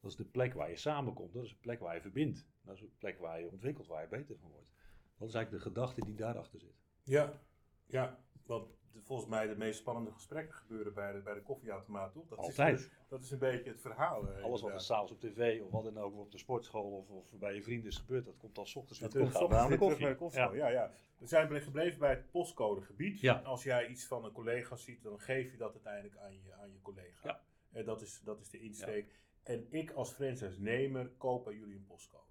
Dat 0.00 0.10
is 0.10 0.16
de 0.16 0.24
plek 0.24 0.54
waar 0.54 0.70
je 0.70 0.76
samenkomt, 0.76 1.32
dat 1.32 1.44
is 1.44 1.50
een 1.50 1.60
plek 1.60 1.80
waar 1.80 1.94
je 1.94 2.00
verbindt. 2.00 2.46
Dat 2.62 2.74
is 2.74 2.80
een 2.80 2.92
plek 2.98 3.18
waar 3.18 3.40
je 3.40 3.50
ontwikkelt, 3.50 3.86
waar 3.86 4.02
je 4.02 4.08
beter 4.08 4.38
van 4.38 4.50
wordt. 4.50 4.70
Dat 5.18 5.28
is 5.28 5.34
eigenlijk 5.34 5.64
de 5.64 5.70
gedachte 5.70 6.04
die 6.04 6.14
daarachter 6.14 6.60
zit. 6.60 6.82
Ja, 7.02 7.40
ja. 7.88 8.18
Want 8.46 8.76
volgens 9.02 9.28
mij 9.28 9.46
de 9.46 9.56
meest 9.56 9.78
spannende 9.78 10.12
gesprekken 10.12 10.54
gebeuren 10.54 10.94
bij 10.94 11.12
de, 11.12 11.18
bij 11.20 11.34
de 11.34 11.42
koffieautomaat, 11.42 12.12
toch? 12.12 12.28
Dat 12.28 12.38
Altijd. 12.38 12.78
Is, 12.78 12.90
dat 13.08 13.22
is 13.22 13.30
een 13.30 13.38
beetje 13.38 13.70
het 13.70 13.80
verhaal. 13.80 14.28
eh, 14.28 14.42
Alles 14.44 14.60
wat 14.60 14.72
er 14.72 14.80
s'avonds 14.80 15.12
op 15.12 15.20
tv 15.20 15.60
of 15.62 15.70
wat 15.70 15.84
dan 15.84 15.98
ook, 15.98 16.16
op 16.16 16.30
de 16.32 16.38
sportschool 16.38 16.90
of, 16.90 17.08
of 17.08 17.38
bij 17.38 17.54
je 17.54 17.62
vrienden 17.62 17.90
is 17.90 17.96
gebeurd, 17.98 18.24
dat 18.24 18.36
komt 18.36 18.58
al 18.58 18.66
's 18.66 18.74
ochtends 18.76 19.00
weer 19.00 19.08
Dat 19.10 19.18
komt 19.20 19.32
terug 19.34 19.50
aan 19.52 19.58
de 19.58 19.64
terug 19.64 19.78
koffie. 19.78 20.00
bij 20.04 20.12
de 20.12 20.18
koffie. 20.18 20.40
Ja. 20.40 20.52
Ja. 20.52 20.68
Ja, 20.68 20.90
We 21.18 21.26
zijn 21.26 21.60
gebleven 21.62 21.98
bij 21.98 22.10
het 22.10 22.30
postcodegebied. 22.30 23.20
Ja. 23.20 23.34
Als 23.40 23.62
jij 23.62 23.86
iets 23.86 24.06
van 24.06 24.24
een 24.24 24.32
collega 24.32 24.76
ziet, 24.76 25.02
dan 25.02 25.20
geef 25.20 25.50
je 25.50 25.56
dat 25.56 25.72
uiteindelijk 25.72 26.16
aan 26.16 26.32
je, 26.32 26.52
aan 26.54 26.72
je 26.72 26.80
collega. 26.82 27.28
Ja. 27.28 27.40
En 27.72 27.84
dat 27.84 28.02
is, 28.02 28.20
dat 28.24 28.40
is 28.40 28.50
de 28.50 28.60
insteek. 28.60 29.14
En 29.42 29.66
ik 29.70 29.90
als 29.90 30.10
franchise-nemer 30.12 31.08
koop 31.16 31.44
bij 31.44 31.54
jullie 31.54 31.76
een 31.76 31.86
postcode. 31.86 32.22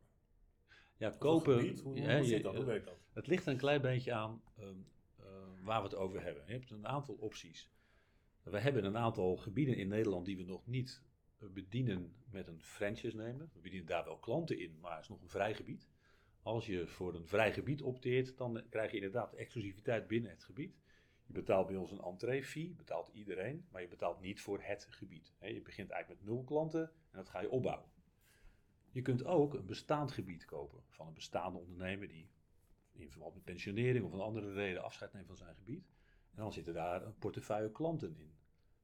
Ja, 0.97 1.13
kopen. 1.19 1.59
gebied. 1.59 1.81
Hoe, 1.81 2.23
zit 2.23 2.43
dat? 2.43 2.55
Hoe 2.55 2.65
werkt 2.65 2.85
dat? 2.85 2.97
Het 3.13 3.27
ligt 3.27 3.45
een 3.45 3.57
klein 3.57 3.81
beetje 3.81 4.13
aan 4.13 4.41
ehm, 4.57 4.67
eh, 4.67 4.75
waar 5.61 5.81
we 5.81 5.87
het 5.87 5.97
over 5.97 6.23
hebben. 6.23 6.43
Je 6.45 6.53
hebt 6.53 6.71
een 6.71 6.87
aantal 6.87 7.15
opties. 7.15 7.69
We 8.43 8.59
hebben 8.59 8.83
een 8.83 8.97
aantal 8.97 9.37
gebieden 9.37 9.75
in 9.75 9.87
Nederland 9.87 10.25
die 10.25 10.37
we 10.37 10.43
nog 10.43 10.67
niet 10.67 11.03
eh, 11.39 11.49
bedienen 11.49 12.15
met 12.31 12.47
een 12.47 12.61
franchise-nemer. 12.61 13.49
We 13.53 13.59
bedienen 13.59 13.87
daar 13.87 14.03
wel 14.05 14.17
klanten 14.17 14.59
in, 14.59 14.79
maar 14.79 14.91
het 14.91 15.01
is 15.01 15.09
nog 15.09 15.21
een 15.21 15.29
vrij 15.29 15.53
gebied. 15.53 15.87
Als 16.41 16.65
je 16.65 16.87
voor 16.87 17.15
een 17.15 17.27
vrij 17.27 17.53
gebied 17.53 17.81
opteert, 17.81 18.37
dan 18.37 18.63
krijg 18.69 18.89
je 18.91 18.97
inderdaad 18.97 19.33
exclusiviteit 19.33 20.07
binnen 20.07 20.31
het 20.31 20.43
gebied. 20.43 20.77
Je 21.25 21.33
betaalt 21.33 21.67
bij 21.67 21.75
ons 21.75 21.91
een 21.91 22.01
entree-fee, 22.01 22.73
betaalt 22.77 23.09
iedereen, 23.13 23.65
maar 23.71 23.81
je 23.81 23.87
betaalt 23.87 24.19
niet 24.19 24.41
voor 24.41 24.61
het 24.61 24.87
gebied. 24.89 25.33
Je 25.41 25.61
begint 25.61 25.89
eigenlijk 25.89 26.21
met 26.21 26.33
nul 26.33 26.43
klanten 26.43 26.81
en 26.81 27.17
dat 27.17 27.29
ga 27.29 27.41
je 27.41 27.49
opbouwen. 27.49 27.89
Je 28.91 29.01
kunt 29.01 29.25
ook 29.25 29.53
een 29.53 29.65
bestaand 29.65 30.11
gebied 30.11 30.45
kopen 30.45 30.83
van 30.89 31.07
een 31.07 31.13
bestaande 31.13 31.59
ondernemer 31.59 32.07
die 32.07 32.29
in 32.99 33.11
verband 33.11 33.33
met 33.33 33.43
pensionering 33.43 34.05
of 34.05 34.13
een 34.13 34.19
andere 34.19 34.53
reden 34.53 34.83
afscheid 34.83 35.13
neemt 35.13 35.27
van 35.27 35.37
zijn 35.37 35.55
gebied. 35.55 35.85
En 36.31 36.37
dan 36.43 36.53
zitten 36.53 36.73
daar 36.73 37.05
een 37.05 37.17
portefeuille 37.17 37.71
klanten 37.71 38.15
in. 38.17 38.35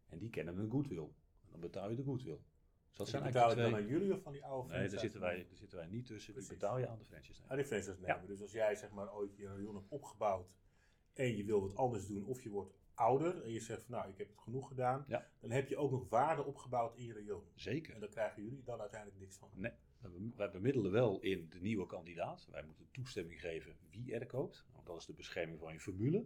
En 0.07 0.17
die 0.17 0.29
kennen 0.29 0.57
een 0.57 0.69
goodwill. 0.71 1.03
En 1.43 1.49
dan 1.51 1.59
betaal 1.59 1.89
je 1.89 1.95
de 1.95 2.03
goodwill. 2.03 2.39
Dus 2.87 2.97
dat 2.97 3.07
Die 3.07 3.15
zijn 3.19 3.31
betaal 3.33 3.51
ik 3.51 3.57
dan 3.57 3.75
aan 3.75 3.87
jullie 3.87 4.13
of 4.13 4.21
van 4.21 4.31
die 4.31 4.43
oude 4.45 4.61
Nee, 4.69 4.77
daar 4.79 4.87
franchise? 4.89 4.99
zitten, 5.01 5.21
wij, 5.21 5.45
daar 5.47 5.57
zitten 5.57 5.77
wij 5.77 5.87
niet 5.87 6.05
tussen. 6.05 6.33
Die 6.33 6.41
Precies. 6.43 6.59
betaal 6.59 6.77
je 6.79 6.87
aan 6.87 6.97
de 6.97 7.05
franchise. 7.05 7.43
Aan 7.47 7.55
die 7.57 7.65
franchise-nemer. 7.65 8.27
Dus 8.27 8.41
als 8.41 8.51
jij 8.51 8.75
zeg 8.75 8.91
maar 8.91 9.13
ooit 9.13 9.35
je 9.35 9.47
rayon 9.47 9.75
hebt 9.75 9.87
opgebouwd 9.89 10.47
en 11.13 11.37
je 11.37 11.43
wil 11.43 11.61
wat 11.61 11.75
anders 11.75 12.07
doen 12.07 12.25
of 12.25 12.41
je 12.43 12.49
wordt 12.49 12.73
ouder 12.93 13.43
en 13.43 13.51
je 13.51 13.59
zegt 13.59 13.83
van 13.83 13.95
nou 13.95 14.09
ik 14.09 14.17
heb 14.17 14.27
het 14.27 14.39
genoeg 14.39 14.67
gedaan, 14.67 15.05
Ja. 15.07 15.27
dan 15.39 15.51
heb 15.51 15.67
je 15.67 15.77
ook 15.77 15.91
nog 15.91 16.09
waarde 16.09 16.43
opgebouwd 16.43 16.97
in 16.97 17.03
je 17.05 17.13
rayon. 17.13 17.43
Zeker. 17.55 17.93
En 17.93 17.99
daar 17.99 18.09
krijgen 18.09 18.43
jullie 18.43 18.63
dan 18.63 18.79
uiteindelijk 18.79 19.19
niks 19.19 19.37
van. 19.37 19.49
Nee, 19.53 19.71
wij 20.03 20.11
bem- 20.11 20.33
wij 20.35 20.51
bemiddelen 20.51 20.91
wel 20.91 21.19
in 21.19 21.49
de 21.49 21.59
nieuwe 21.59 21.85
kandidaat. 21.85 22.47
Wij 22.51 22.63
moeten 22.65 22.87
toestemming 22.91 23.39
geven 23.39 23.75
wie 23.89 24.13
er 24.13 24.25
koopt. 24.25 24.65
Want 24.73 24.85
dat 24.85 24.97
is 24.97 25.05
de 25.05 25.13
bescherming 25.13 25.59
van 25.59 25.73
je 25.73 25.79
formule. 25.79 26.25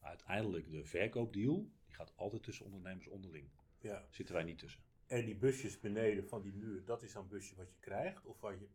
Maar 0.00 0.08
uiteindelijk 0.10 0.70
de 0.70 0.84
verkoopdeal, 0.84 1.68
die 1.86 1.94
gaat 1.94 2.12
altijd 2.16 2.42
tussen 2.42 2.64
ondernemers 2.64 3.06
onderling. 3.08 3.48
Ja. 3.80 4.06
Zitten 4.10 4.34
wij 4.34 4.44
niet 4.44 4.58
tussen. 4.58 4.80
En 5.06 5.24
die 5.24 5.36
busjes 5.36 5.80
beneden 5.80 6.28
van 6.28 6.42
die 6.42 6.52
muur, 6.52 6.84
dat 6.84 7.02
is 7.02 7.12
dan 7.12 7.22
een 7.22 7.28
busje 7.28 7.54
wat 7.56 7.68
je 7.70 7.76
krijgt 7.80 8.24
of 8.24 8.40
wat 8.40 8.58
je 8.58 8.66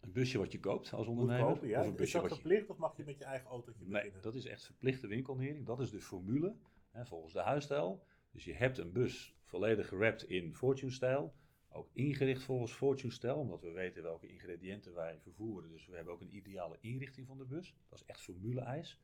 Een 0.00 0.12
busje 0.12 0.38
wat 0.38 0.52
je 0.52 0.60
koopt 0.60 0.92
als 0.92 1.06
ondernemer. 1.06 1.46
kopen. 1.52 1.68
Ja? 1.68 1.80
Of 1.80 1.86
een 1.86 1.92
Is 1.92 1.98
busje 1.98 2.12
dat 2.12 2.22
wat 2.22 2.30
je... 2.30 2.36
verplicht 2.40 2.70
of 2.70 2.76
mag 2.76 2.96
je 2.96 3.04
met 3.04 3.18
je 3.18 3.24
eigen 3.24 3.48
autootje 3.48 3.84
Nee, 3.84 3.90
beginnen? 3.92 4.22
dat 4.22 4.34
is 4.34 4.44
echt 4.44 4.64
verplichte 4.64 5.06
winkelnering. 5.06 5.66
Dat 5.66 5.80
is 5.80 5.90
de 5.90 6.00
formule 6.00 6.56
hè, 6.90 7.06
volgens 7.06 7.32
de 7.32 7.40
huisstijl. 7.40 8.02
Dus 8.30 8.44
je 8.44 8.52
hebt 8.52 8.78
een 8.78 8.92
bus 8.92 9.34
volledig 9.44 9.88
gewrapt 9.88 10.28
in 10.28 10.54
Fortune-stijl. 10.54 11.34
Ook 11.74 11.88
ingericht 11.92 12.42
volgens 12.42 12.72
Fortune-stijl, 12.72 13.36
omdat 13.36 13.60
we 13.62 13.70
weten 13.70 14.02
welke 14.02 14.26
ingrediënten 14.26 14.94
wij 14.94 15.18
vervoeren. 15.20 15.70
Dus 15.70 15.86
we 15.86 15.94
hebben 15.94 16.12
ook 16.12 16.20
een 16.20 16.34
ideale 16.36 16.76
inrichting 16.80 17.26
van 17.26 17.38
de 17.38 17.44
bus. 17.44 17.74
Dat 17.88 17.98
is 17.98 18.04
echt 18.06 18.20
formule-eis. 18.20 19.00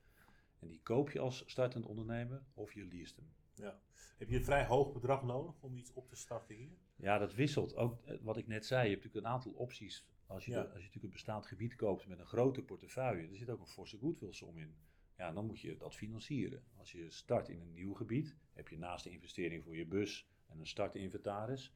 En 0.58 0.68
die 0.68 0.80
koop 0.82 1.10
je 1.10 1.18
als 1.20 1.42
startend 1.46 1.84
ondernemer 1.86 2.42
of 2.54 2.72
je 2.72 2.84
leest 2.84 3.16
hem. 3.16 3.26
Ja. 3.54 3.80
Heb 4.18 4.28
je 4.28 4.36
een 4.36 4.44
vrij 4.44 4.66
hoog 4.66 4.92
bedrag 4.92 5.22
nodig 5.22 5.54
om 5.60 5.76
iets 5.76 5.92
op 5.92 6.08
te 6.08 6.16
starten 6.16 6.54
hier? 6.56 6.70
Ja, 6.96 7.18
dat 7.18 7.34
wisselt. 7.34 7.74
Ook 7.76 8.02
eh, 8.04 8.16
wat 8.20 8.36
ik 8.36 8.46
net 8.46 8.66
zei, 8.66 8.82
je 8.84 8.90
hebt 8.90 9.02
natuurlijk 9.04 9.26
een 9.26 9.32
aantal 9.32 9.52
opties. 9.52 10.06
Als 10.26 10.44
je, 10.44 10.50
Ja. 10.50 10.56
de- 10.56 10.62
als 10.66 10.72
je 10.76 10.78
natuurlijk 10.78 11.04
een 11.04 11.10
bestaand 11.10 11.46
gebied 11.46 11.74
koopt 11.76 12.06
met 12.06 12.18
een 12.18 12.26
grote 12.26 12.62
portefeuille, 12.62 13.28
er 13.28 13.36
zit 13.36 13.50
ook 13.50 13.60
een 13.60 13.66
forse 13.66 13.98
goodwill-som 13.98 14.58
in. 14.58 14.74
Ja, 15.16 15.32
dan 15.32 15.46
moet 15.46 15.60
je 15.60 15.76
dat 15.76 15.94
financieren. 15.94 16.62
Als 16.76 16.92
je 16.92 17.10
start 17.10 17.48
in 17.48 17.60
een 17.60 17.72
nieuw 17.72 17.92
gebied, 17.94 18.36
heb 18.52 18.68
je 18.68 18.78
naast 18.78 19.04
de 19.04 19.10
investering 19.10 19.64
voor 19.64 19.76
je 19.76 19.86
bus 19.86 20.28
en 20.46 20.58
een 20.60 20.66
startinventaris 20.66 21.72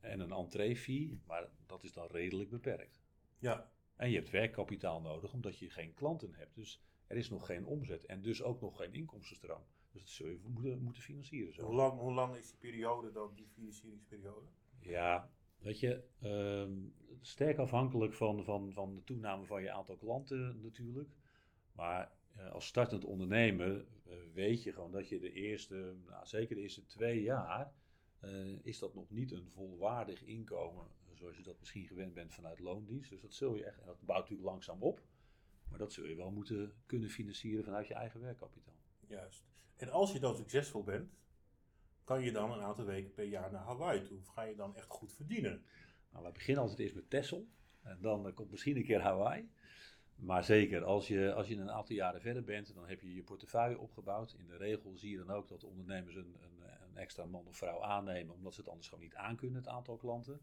en 0.00 0.20
een 0.20 0.32
entree-fee, 0.32 1.20
maar 1.26 1.48
dat 1.66 1.84
is 1.84 1.92
dan 1.92 2.06
redelijk 2.06 2.50
beperkt. 2.50 3.02
Ja. 3.38 3.70
En 3.96 4.10
je 4.10 4.16
hebt 4.16 4.30
werkkapitaal 4.30 5.00
nodig 5.00 5.32
omdat 5.32 5.58
je 5.58 5.70
geen 5.70 5.94
klanten 5.94 6.34
hebt. 6.34 6.54
Dus 6.54 6.82
er 7.06 7.16
is 7.16 7.30
nog 7.30 7.46
geen 7.46 7.66
omzet 7.66 8.06
en 8.06 8.22
dus 8.22 8.42
ook 8.42 8.60
nog 8.60 8.76
geen 8.76 8.92
inkomstenstroom. 8.92 9.62
Dus 9.92 10.02
dat 10.02 10.10
zul 10.10 10.28
je 10.28 10.38
moeten, 10.42 10.82
moeten 10.82 11.02
financieren. 11.02 11.54
Zo. 11.54 11.62
Hoe 11.62 11.74
lang, 11.74 11.98
hoe 11.98 12.12
lang 12.12 12.36
is 12.36 12.48
die 12.48 12.58
periode 12.58 13.12
dan, 13.12 13.32
die 13.34 13.48
financieringsperiode? 13.48 14.46
Ja, 14.80 15.30
weet 15.58 15.80
je, 15.80 16.04
ehm, 16.20 16.72
sterk 17.20 17.58
afhankelijk 17.58 18.12
van, 18.12 18.44
van, 18.44 18.72
van 18.72 18.94
de 18.94 19.04
toename 19.04 19.46
van 19.46 19.62
je 19.62 19.72
aantal 19.72 19.96
klanten 19.96 20.60
natuurlijk. 20.60 21.10
Maar 21.72 22.12
eh, 22.36 22.50
als 22.52 22.66
startend 22.66 23.04
ondernemer 23.04 23.86
eh, 24.04 24.16
weet 24.32 24.62
je 24.62 24.72
gewoon 24.72 24.92
dat 24.92 25.08
je 25.08 25.18
de 25.18 25.32
eerste, 25.32 25.96
nou, 26.06 26.26
zeker 26.26 26.56
de 26.56 26.62
eerste 26.62 26.86
twee 26.86 27.22
jaar, 27.22 27.72
eh, 28.24 28.58
is 28.62 28.78
dat 28.78 28.94
nog 28.94 29.10
niet 29.10 29.32
een 29.32 29.48
volwaardig 29.50 30.22
inkomen 30.22 30.86
zoals 31.14 31.36
je 31.36 31.42
dat 31.42 31.58
misschien 31.58 31.86
gewend 31.86 32.14
bent 32.14 32.34
vanuit 32.34 32.58
loondienst. 32.58 33.10
Dus 33.10 33.20
dat 33.20 33.34
zul 33.34 33.54
je 33.54 33.64
echt, 33.64 33.78
en 33.78 33.86
dat 33.86 34.00
bouwt 34.00 34.20
natuurlijk 34.20 34.48
langzaam 34.48 34.82
op, 34.82 35.02
maar 35.68 35.78
dat 35.78 35.92
zul 35.92 36.04
je 36.04 36.14
wel 36.14 36.30
moeten 36.30 36.72
kunnen 36.86 37.08
financieren 37.08 37.64
vanuit 37.64 37.86
je 37.86 37.94
eigen 37.94 38.20
werkkapitaal. 38.20 38.78
Juist. 39.06 39.44
En 39.76 39.90
als 39.90 40.12
je 40.12 40.20
dan 40.20 40.36
succesvol 40.36 40.82
bent, 40.82 41.12
kan 42.04 42.22
je 42.22 42.32
dan 42.32 42.52
een 42.52 42.60
aantal 42.60 42.84
weken 42.84 43.12
per 43.12 43.24
jaar 43.24 43.50
naar 43.50 43.64
Hawaii 43.64 44.02
toe? 44.02 44.18
Of 44.18 44.26
ga 44.26 44.42
je 44.42 44.56
dan 44.56 44.76
echt 44.76 44.88
goed 44.88 45.12
verdienen? 45.12 45.64
Nou, 46.10 46.22
wij 46.22 46.32
beginnen 46.32 46.62
altijd 46.62 46.80
eerst 46.80 46.94
met 46.94 47.10
Texel. 47.10 47.48
En 47.82 47.98
dan 48.00 48.26
eh, 48.26 48.34
komt 48.34 48.50
misschien 48.50 48.76
een 48.76 48.84
keer 48.84 49.00
Hawaii. 49.00 49.48
Maar 50.16 50.44
zeker, 50.44 50.84
als 50.84 51.08
je, 51.08 51.32
als 51.32 51.48
je 51.48 51.56
een 51.56 51.70
aantal 51.70 51.96
jaren 51.96 52.20
verder 52.20 52.44
bent, 52.44 52.74
dan 52.74 52.86
heb 52.86 53.00
je 53.00 53.14
je 53.14 53.22
portefeuille 53.22 53.78
opgebouwd. 53.78 54.34
In 54.38 54.46
de 54.46 54.56
regel 54.56 54.96
zie 54.96 55.10
je 55.10 55.16
dan 55.16 55.30
ook 55.30 55.48
dat 55.48 55.64
ondernemers 55.64 56.14
een, 56.14 56.36
een, 56.40 56.53
een 56.94 57.00
extra 57.02 57.24
man 57.24 57.46
of 57.46 57.56
vrouw 57.56 57.82
aannemen, 57.82 58.34
omdat 58.34 58.54
ze 58.54 58.60
het 58.60 58.68
anders 58.68 58.88
gewoon 58.88 59.04
niet 59.04 59.14
aankunnen, 59.14 59.56
het 59.62 59.68
aantal 59.68 59.96
klanten. 59.96 60.40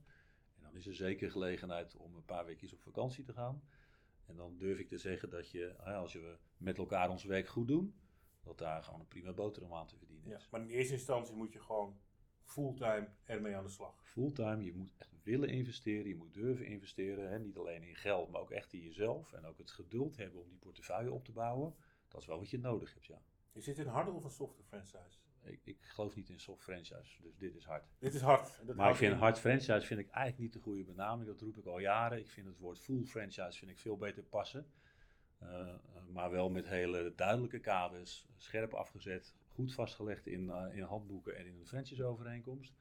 En 0.56 0.64
dan 0.64 0.76
is 0.76 0.88
er 0.88 0.96
zeker 0.96 1.32
gelegenheid 1.32 1.96
om 1.96 2.16
een 2.16 2.26
paar 2.26 2.46
weken 2.46 2.74
op 2.74 2.82
vakantie 2.82 3.24
te 3.24 3.34
gaan. 3.34 3.64
En 4.26 4.36
dan 4.36 4.58
durf 4.58 4.80
ik 4.80 4.88
te 4.88 4.98
zeggen 4.98 5.30
dat 5.30 5.52
je, 5.52 5.78
als 5.78 6.14
je 6.14 6.38
met 6.58 6.78
elkaar 6.78 7.10
ons 7.10 7.24
werk 7.24 7.48
goed 7.48 7.68
doen, 7.68 7.96
dat 8.44 8.58
daar 8.58 8.84
gewoon 8.84 9.00
een 9.00 9.08
prima 9.08 9.34
boterham 9.34 9.74
aan 9.74 9.88
te 9.88 9.98
verdienen 9.98 10.30
Ja, 10.30 10.38
is. 10.38 10.50
maar 10.50 10.62
in 10.62 10.70
eerste 10.70 10.94
instantie 10.94 11.36
moet 11.36 11.54
je 11.54 11.60
gewoon 11.60 12.00
fulltime 12.44 13.10
ermee 13.24 13.56
aan 13.56 13.64
de 13.64 13.70
slag. 13.70 14.04
Fulltime, 14.04 14.64
je 14.64 14.74
moet 14.74 14.94
echt 14.98 15.24
willen 15.24 15.50
investeren, 15.50 16.08
je 16.08 16.16
moet 16.16 16.34
durven 16.34 16.66
investeren. 16.66 17.30
Hè? 17.30 17.40
Niet 17.40 17.58
alleen 17.58 17.84
in 17.84 17.96
geld, 17.96 18.30
maar 18.32 18.42
ook 18.42 18.52
echt 18.52 18.74
in 18.74 18.80
jezelf. 18.82 19.34
En 19.34 19.46
ook 19.46 19.58
het 19.58 19.72
geduld 19.72 20.18
hebben 20.18 20.42
om 20.42 20.50
die 20.50 20.58
portefeuille 20.58 21.12
op 21.12 21.26
te 21.26 21.32
bouwen. 21.32 21.76
Dat 22.08 22.22
is 22.22 22.28
wel 22.28 22.38
wat 22.40 22.50
je 22.50 22.60
nodig 22.60 22.94
hebt, 22.94 23.06
ja. 23.06 23.22
Is 23.52 23.66
dit 23.66 23.78
een 23.78 23.88
harde 23.88 24.12
of 24.12 24.24
een 24.24 24.32
softe 24.32 24.64
franchise? 24.64 25.20
Ik, 25.44 25.60
ik 25.64 25.78
geloof 25.82 26.16
niet 26.16 26.30
in 26.30 26.40
soft 26.40 26.64
franchise, 26.64 27.22
dus 27.22 27.38
dit 27.38 27.56
is 27.56 27.64
hard. 27.66 27.84
Dit 28.00 28.14
is 28.14 28.22
hard. 28.22 28.60
Dat 28.66 28.76
Maar 28.76 28.90
ik 28.90 28.96
vind 28.96 29.14
in- 29.14 29.20
hard 29.20 29.40
franchise 29.40 29.82
vind 29.88 30.00
ik 30.00 30.10
eigenlijk 30.10 30.38
niet 30.38 30.54
de 30.54 30.60
goede 30.60 30.84
benaming. 30.84 31.28
Dat 31.28 31.42
roep 31.42 31.58
ik 31.58 31.66
al 31.66 31.80
jaren. 31.80 32.20
Ik 32.20 32.30
vind 32.30 32.48
het 32.48 32.58
woord 32.58 32.80
full 32.80 33.04
franchise 33.06 33.58
vind 33.60 33.72
ik 33.72 33.80
veel 33.80 33.98
beter 33.98 34.24
passen. 34.24 34.72
Eh, 35.38 35.60
eh, 35.70 35.76
maar 36.12 36.32
wel 36.32 36.50
met 36.50 36.68
hele 36.68 37.14
duidelijke 37.16 37.60
kaders, 37.60 38.28
scherp 38.38 38.74
afgezet, 38.74 39.36
goed 39.48 39.74
vastgelegd 39.74 40.28
in, 40.28 40.50
eh, 40.50 40.76
in 40.78 40.84
handboeken 40.84 41.36
en 41.38 41.46
in 41.46 41.60
een 41.60 41.66
franchise-overeenkomst. 41.68 42.74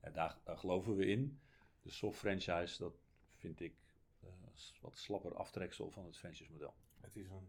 En 0.00 0.12
daar, 0.12 0.38
daar 0.44 0.58
geloven 0.58 0.96
we 0.96 1.06
in. 1.06 1.40
De 1.82 1.90
soft 1.90 2.18
franchise, 2.18 2.78
dat 2.78 2.94
vind 3.34 3.60
ik 3.60 3.74
s- 4.54 4.78
wat 4.80 4.96
slapper 4.96 5.34
aftreksel 5.34 5.90
van 5.90 6.04
het 6.04 6.16
franchise-model. 6.18 6.74
Het 7.00 7.16
is 7.16 7.28
een 7.28 7.48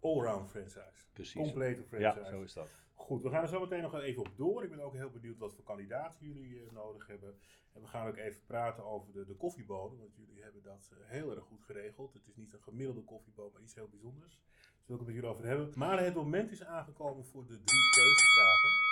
allround 0.00 0.50
franchise. 0.50 1.04
Precies. 1.12 1.34
Complete 1.42 1.82
franchise. 1.82 2.20
Ja, 2.20 2.30
zo 2.30 2.42
is 2.42 2.52
dat. 2.52 2.68
Goed, 2.94 3.22
we 3.22 3.30
gaan 3.30 3.42
er 3.42 3.48
zo 3.48 3.60
meteen 3.60 3.82
nog 3.82 3.94
even 3.94 4.22
op 4.22 4.36
door. 4.36 4.62
Ik 4.62 4.70
ben 4.70 4.80
ook 4.80 4.94
heel 4.94 5.10
benieuwd 5.10 5.38
wat 5.38 5.54
voor 5.54 5.64
kandidaten 5.64 6.26
jullie 6.26 6.60
eh, 6.60 6.72
nodig 6.72 7.06
hebben. 7.06 7.38
En 7.72 7.80
we 7.80 7.86
gaan 7.86 8.06
ook 8.06 8.16
even 8.16 8.40
praten 8.46 8.84
over 8.84 9.12
de, 9.12 9.24
de 9.24 9.34
koffiebodem, 9.34 9.98
want 9.98 10.16
jullie 10.16 10.42
hebben 10.42 10.62
dat 10.62 10.90
eh, 10.92 11.10
heel 11.10 11.30
erg 11.30 11.44
goed 11.44 11.62
geregeld. 11.62 12.12
Het 12.12 12.26
is 12.26 12.36
niet 12.36 12.52
een 12.52 12.62
gemiddelde 12.62 13.02
koffiebodem, 13.02 13.52
maar 13.52 13.62
iets 13.62 13.74
heel 13.74 13.88
bijzonders. 13.88 14.40
Wil 14.86 14.96
ik 14.96 15.02
het 15.02 15.06
met 15.06 15.14
jullie 15.14 15.30
over 15.30 15.46
hebben. 15.46 15.72
Maar 15.74 16.04
het 16.04 16.14
moment 16.14 16.50
is 16.50 16.64
aangekomen 16.64 17.24
voor 17.24 17.46
de 17.46 17.62
drie 17.62 17.90
keuzevragen. 17.90 18.83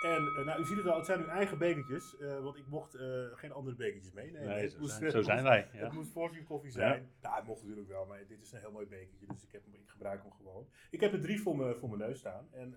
En 0.00 0.26
eh, 0.36 0.44
nou, 0.44 0.60
u 0.60 0.64
ziet 0.64 0.76
het 0.76 0.86
al, 0.86 0.96
het 0.96 1.06
zijn 1.06 1.20
uw 1.20 1.26
eigen 1.28 1.58
bekertjes, 1.58 2.16
eh, 2.18 2.42
want 2.42 2.56
ik 2.56 2.66
mocht 2.66 2.94
eh, 2.94 3.24
geen 3.32 3.52
andere 3.52 3.76
bekertjes 3.76 4.12
meenemen. 4.12 4.48
Nee, 4.48 4.68
zo 4.68 4.78
moest, 4.78 4.96
zijn, 4.96 5.10
zo 5.10 5.22
zijn 5.22 5.42
wij. 5.42 5.68
Het 5.70 5.80
Ja. 5.80 5.92
moest 5.92 6.10
fortune 6.10 6.44
koffie 6.44 6.70
zijn. 6.70 7.10
Nou, 7.22 7.36
het 7.36 7.46
mocht 7.46 7.62
natuurlijk 7.62 7.88
wel, 7.88 8.06
maar 8.06 8.26
dit 8.26 8.40
is 8.42 8.52
een 8.52 8.60
heel 8.60 8.70
mooi 8.72 8.86
bekertje, 8.86 9.26
dus 9.26 9.42
ik, 9.42 9.52
heb 9.52 9.64
hem, 9.64 9.74
ik 9.74 9.88
gebruik 9.90 10.22
hem 10.22 10.32
gewoon. 10.32 10.66
Ik 10.90 11.00
heb 11.00 11.12
er 11.12 11.20
drie 11.20 11.40
voor, 11.40 11.56
me, 11.56 11.74
voor 11.74 11.88
mijn 11.88 12.00
neus 12.00 12.18
staan. 12.18 12.48
En 12.52 12.70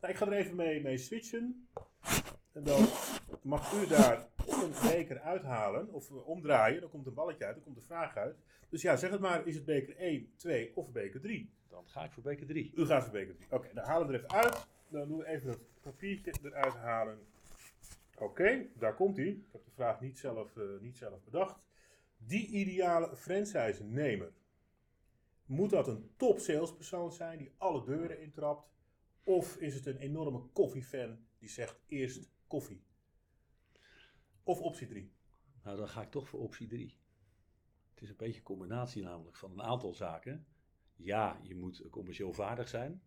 nou, 0.00 0.12
ik 0.12 0.16
ga 0.16 0.26
er 0.26 0.32
even 0.32 0.56
mee, 0.56 0.82
mee 0.82 0.98
switchen. 0.98 1.68
En 2.52 2.62
dan 2.62 2.86
mag 3.42 3.72
u 3.72 3.86
daar 3.86 4.26
een 4.62 4.72
beker 4.82 5.20
uithalen 5.20 5.92
of 5.92 6.10
omdraaien. 6.10 6.80
Dan 6.80 6.90
komt 6.90 7.06
een 7.06 7.14
balletje 7.14 7.44
uit, 7.44 7.54
dan 7.54 7.64
komt 7.64 7.76
een 7.76 7.82
vraag 7.82 8.16
uit. 8.16 8.36
Dus 8.68 8.82
ja, 8.82 8.96
zeg 8.96 9.10
het 9.10 9.20
maar, 9.20 9.46
is 9.46 9.54
het 9.54 9.64
beker 9.64 9.96
1, 9.96 10.32
2 10.36 10.76
of 10.76 10.92
beker 10.92 11.20
3? 11.20 11.54
Dan 11.68 11.84
ga 11.88 12.04
ik 12.04 12.12
voor 12.12 12.22
beker 12.22 12.46
3. 12.46 12.72
U 12.74 12.86
gaat 12.86 13.02
voor 13.02 13.12
beker 13.12 13.34
3. 13.36 13.46
Oké, 13.50 13.68
dan 13.74 13.84
halen 13.84 14.06
we 14.06 14.12
er 14.12 14.18
even 14.18 14.34
uit. 14.36 14.66
Dan 14.88 15.08
doen 15.08 15.18
we 15.18 15.26
even 15.26 15.46
dat 15.46 15.58
papiertje 15.90 16.32
eruit 16.42 16.74
halen. 16.74 17.18
Oké, 18.18 18.66
daar 18.74 18.94
komt 18.94 19.16
hij. 19.16 19.26
Ik 19.26 19.48
heb 19.52 19.64
de 19.64 19.70
vraag 19.70 20.00
niet 20.00 20.18
zelf, 20.18 20.56
eh, 20.56 20.64
niet 20.80 20.96
zelf 20.96 21.24
bedacht. 21.24 21.60
Die 22.16 22.46
ideale 22.46 23.16
franchise-nemer. 23.16 24.32
Moet 25.44 25.70
dat 25.70 25.88
een 25.88 26.10
top 26.16 26.38
salespersoon 26.38 27.12
zijn 27.12 27.38
die 27.38 27.52
alle 27.56 27.84
deuren 27.84 28.20
intrapt? 28.20 28.68
Of 29.24 29.56
is 29.56 29.74
het 29.74 29.86
een 29.86 29.98
enorme 29.98 30.38
koffiefan 30.52 31.18
die 31.38 31.48
zegt 31.48 31.80
eerst 31.86 32.30
koffie? 32.46 32.82
Of 34.42 34.60
optie 34.60 34.86
3? 34.86 35.12
Nou, 35.62 35.76
dan 35.76 35.88
ga 35.88 36.02
ik 36.02 36.10
toch 36.10 36.28
voor 36.28 36.40
optie 36.40 36.66
3. 36.66 36.96
Het 37.94 38.02
is 38.02 38.08
een 38.08 38.16
beetje 38.16 38.38
een 38.38 38.42
combinatie 38.46 39.02
namelijk 39.02 39.36
van 39.36 39.50
een 39.50 39.62
aantal 39.62 39.94
zaken. 39.94 40.46
Ja, 40.96 41.40
je 41.42 41.54
moet 41.54 41.82
commercieel 41.90 42.32
vaardig 42.32 42.68
zijn. 42.68 43.02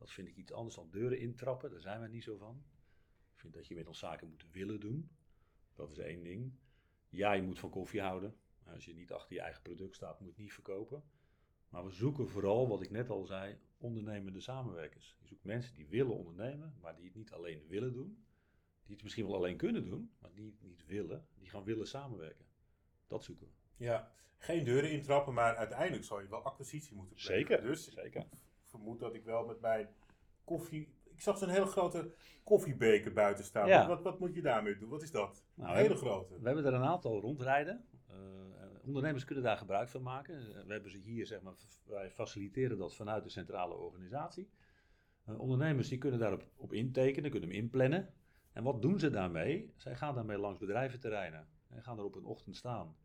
Dat 0.00 0.10
vind 0.10 0.28
ik 0.28 0.36
iets 0.36 0.52
anders 0.52 0.74
dan 0.74 0.90
deuren 0.90 1.18
intrappen. 1.18 1.70
Daar 1.70 1.80
zijn 1.80 2.00
we 2.00 2.08
niet 2.08 2.22
zo 2.22 2.36
van. 2.36 2.64
Ik 3.32 3.40
vind 3.40 3.54
dat 3.54 3.66
je 3.66 3.74
met 3.74 3.86
ons 3.86 3.98
zaken 3.98 4.28
moet 4.28 4.46
willen 4.50 4.80
doen. 4.80 5.10
Dat 5.74 5.90
is 5.90 5.98
één 5.98 6.22
ding. 6.22 6.52
Ja, 7.08 7.32
je 7.32 7.42
moet 7.42 7.58
van 7.58 7.70
koffie 7.70 8.00
houden. 8.00 8.36
Als 8.64 8.84
je 8.84 8.94
niet 8.94 9.12
achter 9.12 9.34
je 9.34 9.40
eigen 9.40 9.62
product 9.62 9.94
staat, 9.94 10.20
moet 10.20 10.28
je 10.28 10.34
het 10.34 10.42
niet 10.42 10.52
verkopen. 10.52 11.02
Maar 11.68 11.84
we 11.84 11.90
zoeken 11.90 12.28
vooral, 12.28 12.68
wat 12.68 12.82
ik 12.82 12.90
net 12.90 13.10
al 13.10 13.24
zei, 13.24 13.58
ondernemende 13.78 14.40
samenwerkers. 14.40 15.16
Je 15.20 15.26
zoekt 15.26 15.44
mensen 15.44 15.74
die 15.74 15.86
willen 15.86 16.16
ondernemen, 16.16 16.74
maar 16.80 16.96
die 16.96 17.04
het 17.04 17.14
niet 17.14 17.32
alleen 17.32 17.66
willen 17.66 17.92
doen. 17.92 18.24
Die 18.84 18.94
het 18.94 19.02
misschien 19.02 19.26
wel 19.26 19.34
alleen 19.34 19.56
kunnen 19.56 19.84
doen, 19.84 20.12
maar 20.18 20.32
die 20.32 20.46
het 20.46 20.62
niet 20.62 20.86
willen. 20.86 21.26
Die 21.38 21.48
gaan 21.48 21.64
willen 21.64 21.86
samenwerken. 21.86 22.46
Dat 23.06 23.24
zoeken 23.24 23.46
we. 23.46 23.84
Ja, 23.84 24.12
geen 24.36 24.64
deuren 24.64 24.90
intrappen, 24.90 25.34
maar 25.34 25.56
uiteindelijk 25.56 26.04
zou 26.04 26.22
je 26.22 26.28
wel 26.28 26.42
acquisitie 26.42 26.94
moeten 26.94 27.16
plegen. 27.16 27.34
Zeker, 27.34 27.62
Dus 27.62 27.90
zeker. 27.92 28.26
Vermoed 28.70 29.00
dat 29.00 29.14
ik 29.14 29.24
wel 29.24 29.46
met 29.46 29.60
mijn 29.60 29.88
koffie... 30.44 30.88
Ik 31.04 31.20
zag 31.20 31.38
zo'n 31.38 31.48
hele 31.48 31.66
grote 31.66 32.14
koffiebeker 32.44 33.12
buiten 33.12 33.44
staan. 33.44 33.68
Ja. 33.68 33.86
Wat, 33.86 34.02
wat 34.02 34.18
moet 34.18 34.34
je 34.34 34.42
daarmee 34.42 34.78
doen? 34.78 34.88
Wat 34.88 35.02
is 35.02 35.10
dat? 35.10 35.44
Nou, 35.54 35.68
een 35.70 35.76
hele 35.76 35.88
hebben- 35.88 36.06
grote. 36.06 36.40
We 36.40 36.46
hebben 36.46 36.64
er 36.64 36.74
een 36.74 36.82
aantal 36.84 37.20
rondrijden. 37.20 37.84
Eh, 38.06 38.14
ondernemers 38.86 39.24
kunnen 39.24 39.44
daar 39.44 39.56
gebruik 39.56 39.88
van 39.88 40.02
maken. 40.02 40.34
Eh, 40.34 40.64
we 40.66 40.72
hebben 40.72 40.90
ze 40.90 40.98
hier, 40.98 41.26
zeg 41.26 41.42
maar, 41.42 41.54
wij 41.84 42.10
faciliteren 42.10 42.78
dat 42.78 42.94
vanuit 42.96 43.24
de 43.24 43.30
centrale 43.30 43.74
organisatie. 43.74 44.50
Eh, 45.24 45.40
ondernemers 45.40 45.88
die 45.88 45.98
kunnen 45.98 46.20
daarop 46.20 46.44
op 46.56 46.72
intekenen, 46.72 47.30
kunnen 47.30 47.48
hem 47.48 47.58
inplannen. 47.58 48.14
En 48.52 48.62
wat 48.62 48.82
doen 48.82 48.98
ze 48.98 49.10
daarmee? 49.10 49.72
Zij 49.76 49.96
gaan 49.96 50.14
daarmee 50.14 50.38
langs 50.38 50.58
bedrijventerreinen 50.58 51.48
en 51.68 51.82
gaan 51.82 51.98
er 51.98 52.04
op 52.04 52.14
een 52.14 52.24
ochtend 52.24 52.56
staan 52.56 52.96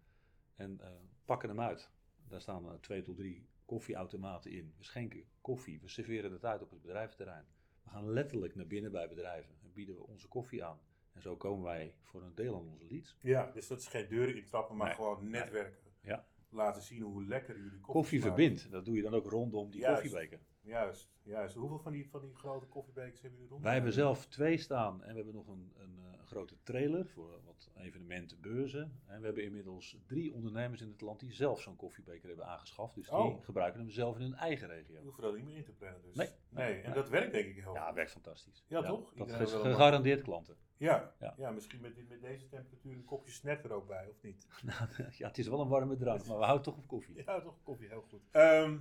en 0.56 0.80
pakken 1.26 1.50
hem 1.50 1.62
uit. 1.62 1.92
Daar 2.28 2.42
staan 2.42 2.80
twee 2.80 3.02
tot 3.02 3.18
drie 3.18 3.48
koffieautomaten 3.66 4.52
in. 4.52 4.74
We 4.78 4.84
schenken 4.84 5.24
koffie, 5.42 5.80
we 5.82 5.88
serveren 5.88 6.32
het 6.32 6.46
uit 6.46 6.62
op 6.62 6.70
het 6.72 6.82
bedrijventerrein. 6.82 7.46
We 7.84 7.90
gaan 7.90 8.10
letterlijk 8.10 8.56
naar 8.56 8.68
binnen 8.68 8.92
bij 8.92 9.08
bedrijven 9.08 9.56
en 9.64 9.72
bieden 9.74 9.96
we 9.96 10.08
onze 10.08 10.28
koffie 10.28 10.64
aan. 10.64 10.80
En 11.14 11.22
zo 11.22 11.36
komen 11.36 11.64
wij 11.64 11.96
voor 12.02 12.24
een 12.24 12.36
deel 12.36 12.56
aan 12.56 12.68
onze 12.68 12.86
leads. 12.90 13.18
Ja, 13.22 13.52
dus 13.52 13.68
dat 13.68 13.80
is 13.80 13.88
geen 13.88 14.08
deuren 14.08 14.36
intrappen, 14.36 14.76
maar 14.76 14.88
Nee. 14.88 14.96
gewoon 14.96 15.30
netwerken. 15.30 15.92
Ja. 16.02 16.26
Laten 16.50 16.82
zien 16.82 17.02
hoe 17.02 17.26
lekker 17.26 17.56
jullie 17.56 17.70
koffie, 17.72 17.94
Koffie 17.94 18.22
verbindt, 18.22 18.72
dat 18.72 18.86
doe 18.86 18.96
je 18.96 19.02
dan 19.02 19.14
ook 19.14 19.26
rondom 19.30 19.72
die 19.72 19.80
Juist. 19.80 20.02
koffiebeker. 20.02 20.40
Juist, 20.62 21.12
juist. 21.24 21.56
Hoeveel 21.56 21.80
van 21.80 21.92
die, 21.92 22.10
van 22.10 22.22
die 22.22 22.34
grote 22.36 22.66
koffiebekers 22.66 23.22
hebben 23.22 23.38
jullie 23.40 23.52
rond? 23.54 23.64
Wij 23.64 23.74
hebben 23.74 23.94
zelf 23.94 24.26
twee 24.28 24.58
staan 24.58 25.04
en 25.04 25.10
we 25.10 25.16
hebben 25.16 25.34
nog 25.34 25.48
een, 25.48 25.74
een, 25.78 25.98
eh, 26.00 26.04
een 26.12 26.15
grote 26.36 26.56
trailer 26.64 27.06
voor 27.08 27.40
wat 27.46 27.70
evenementen, 27.76 28.42
beurzen. 28.42 29.02
En 29.06 29.20
we 29.20 29.26
hebben 29.26 29.44
inmiddels 29.44 29.98
drie 30.06 30.34
ondernemers 30.34 30.82
in 30.82 30.88
het 30.90 31.02
land 31.02 31.20
die 31.20 31.34
zelf 31.34 31.62
zo'n 31.62 31.76
koffiebeker 31.76 32.28
hebben 32.28 32.46
aangeschaft. 32.46 32.96
Dus 32.96 33.08
die 33.10 33.18
Oh. 33.18 33.44
gebruiken 33.44 33.80
hem 33.80 33.90
zelf 33.90 34.16
in 34.16 34.22
hun 34.22 34.34
eigen 34.34 34.68
regio. 34.68 35.02
hoeven 35.02 35.24
dat 35.24 35.36
niet 35.36 35.46
meer 35.46 35.56
in 35.56 35.64
te 35.64 35.72
plannen 35.72 36.02
dus. 36.02 36.16
Nee. 36.16 36.30
nee. 36.50 36.74
En 36.74 36.84
Nee. 36.86 36.94
dat 36.94 37.10
werkt 37.10 37.32
denk 37.32 37.46
ik 37.46 37.56
heel 37.64 37.74
Ja, 37.74 37.94
werkt 37.94 38.12
fantastisch. 38.12 38.64
Ja, 38.68 38.82
toch? 38.82 39.14
Dat 39.14 39.28
Iedereen 39.28 39.42
is 39.48 39.54
gegarandeerd 39.54 40.22
klanten. 40.22 40.56
Ja. 40.78 41.14
Ja. 41.20 41.34
Ja. 41.38 41.52
misschien 41.52 41.82
met, 41.82 42.10
met 42.10 42.22
deze 42.22 42.48
temperatuur 42.48 42.94
een 42.94 43.06
kopje 43.06 43.32
snet 43.32 43.64
er 43.64 43.72
ook 43.72 43.88
bij, 43.88 44.08
of 44.10 44.22
niet? 44.22 44.48
ja, 45.18 45.28
het 45.28 45.38
is 45.38 45.48
wel 45.48 45.60
een 45.62 45.68
warme 45.68 45.96
drank, 45.98 46.26
maar 46.26 46.38
we 46.38 46.44
houden 46.44 46.64
toch 46.66 46.78
op 46.78 46.88
koffie. 46.88 47.16
Ja, 47.26 47.42
toch 47.42 47.64
koffie, 47.64 47.88
heel 47.88 48.02
goed. 48.10 48.22
Ehm, 48.32 48.78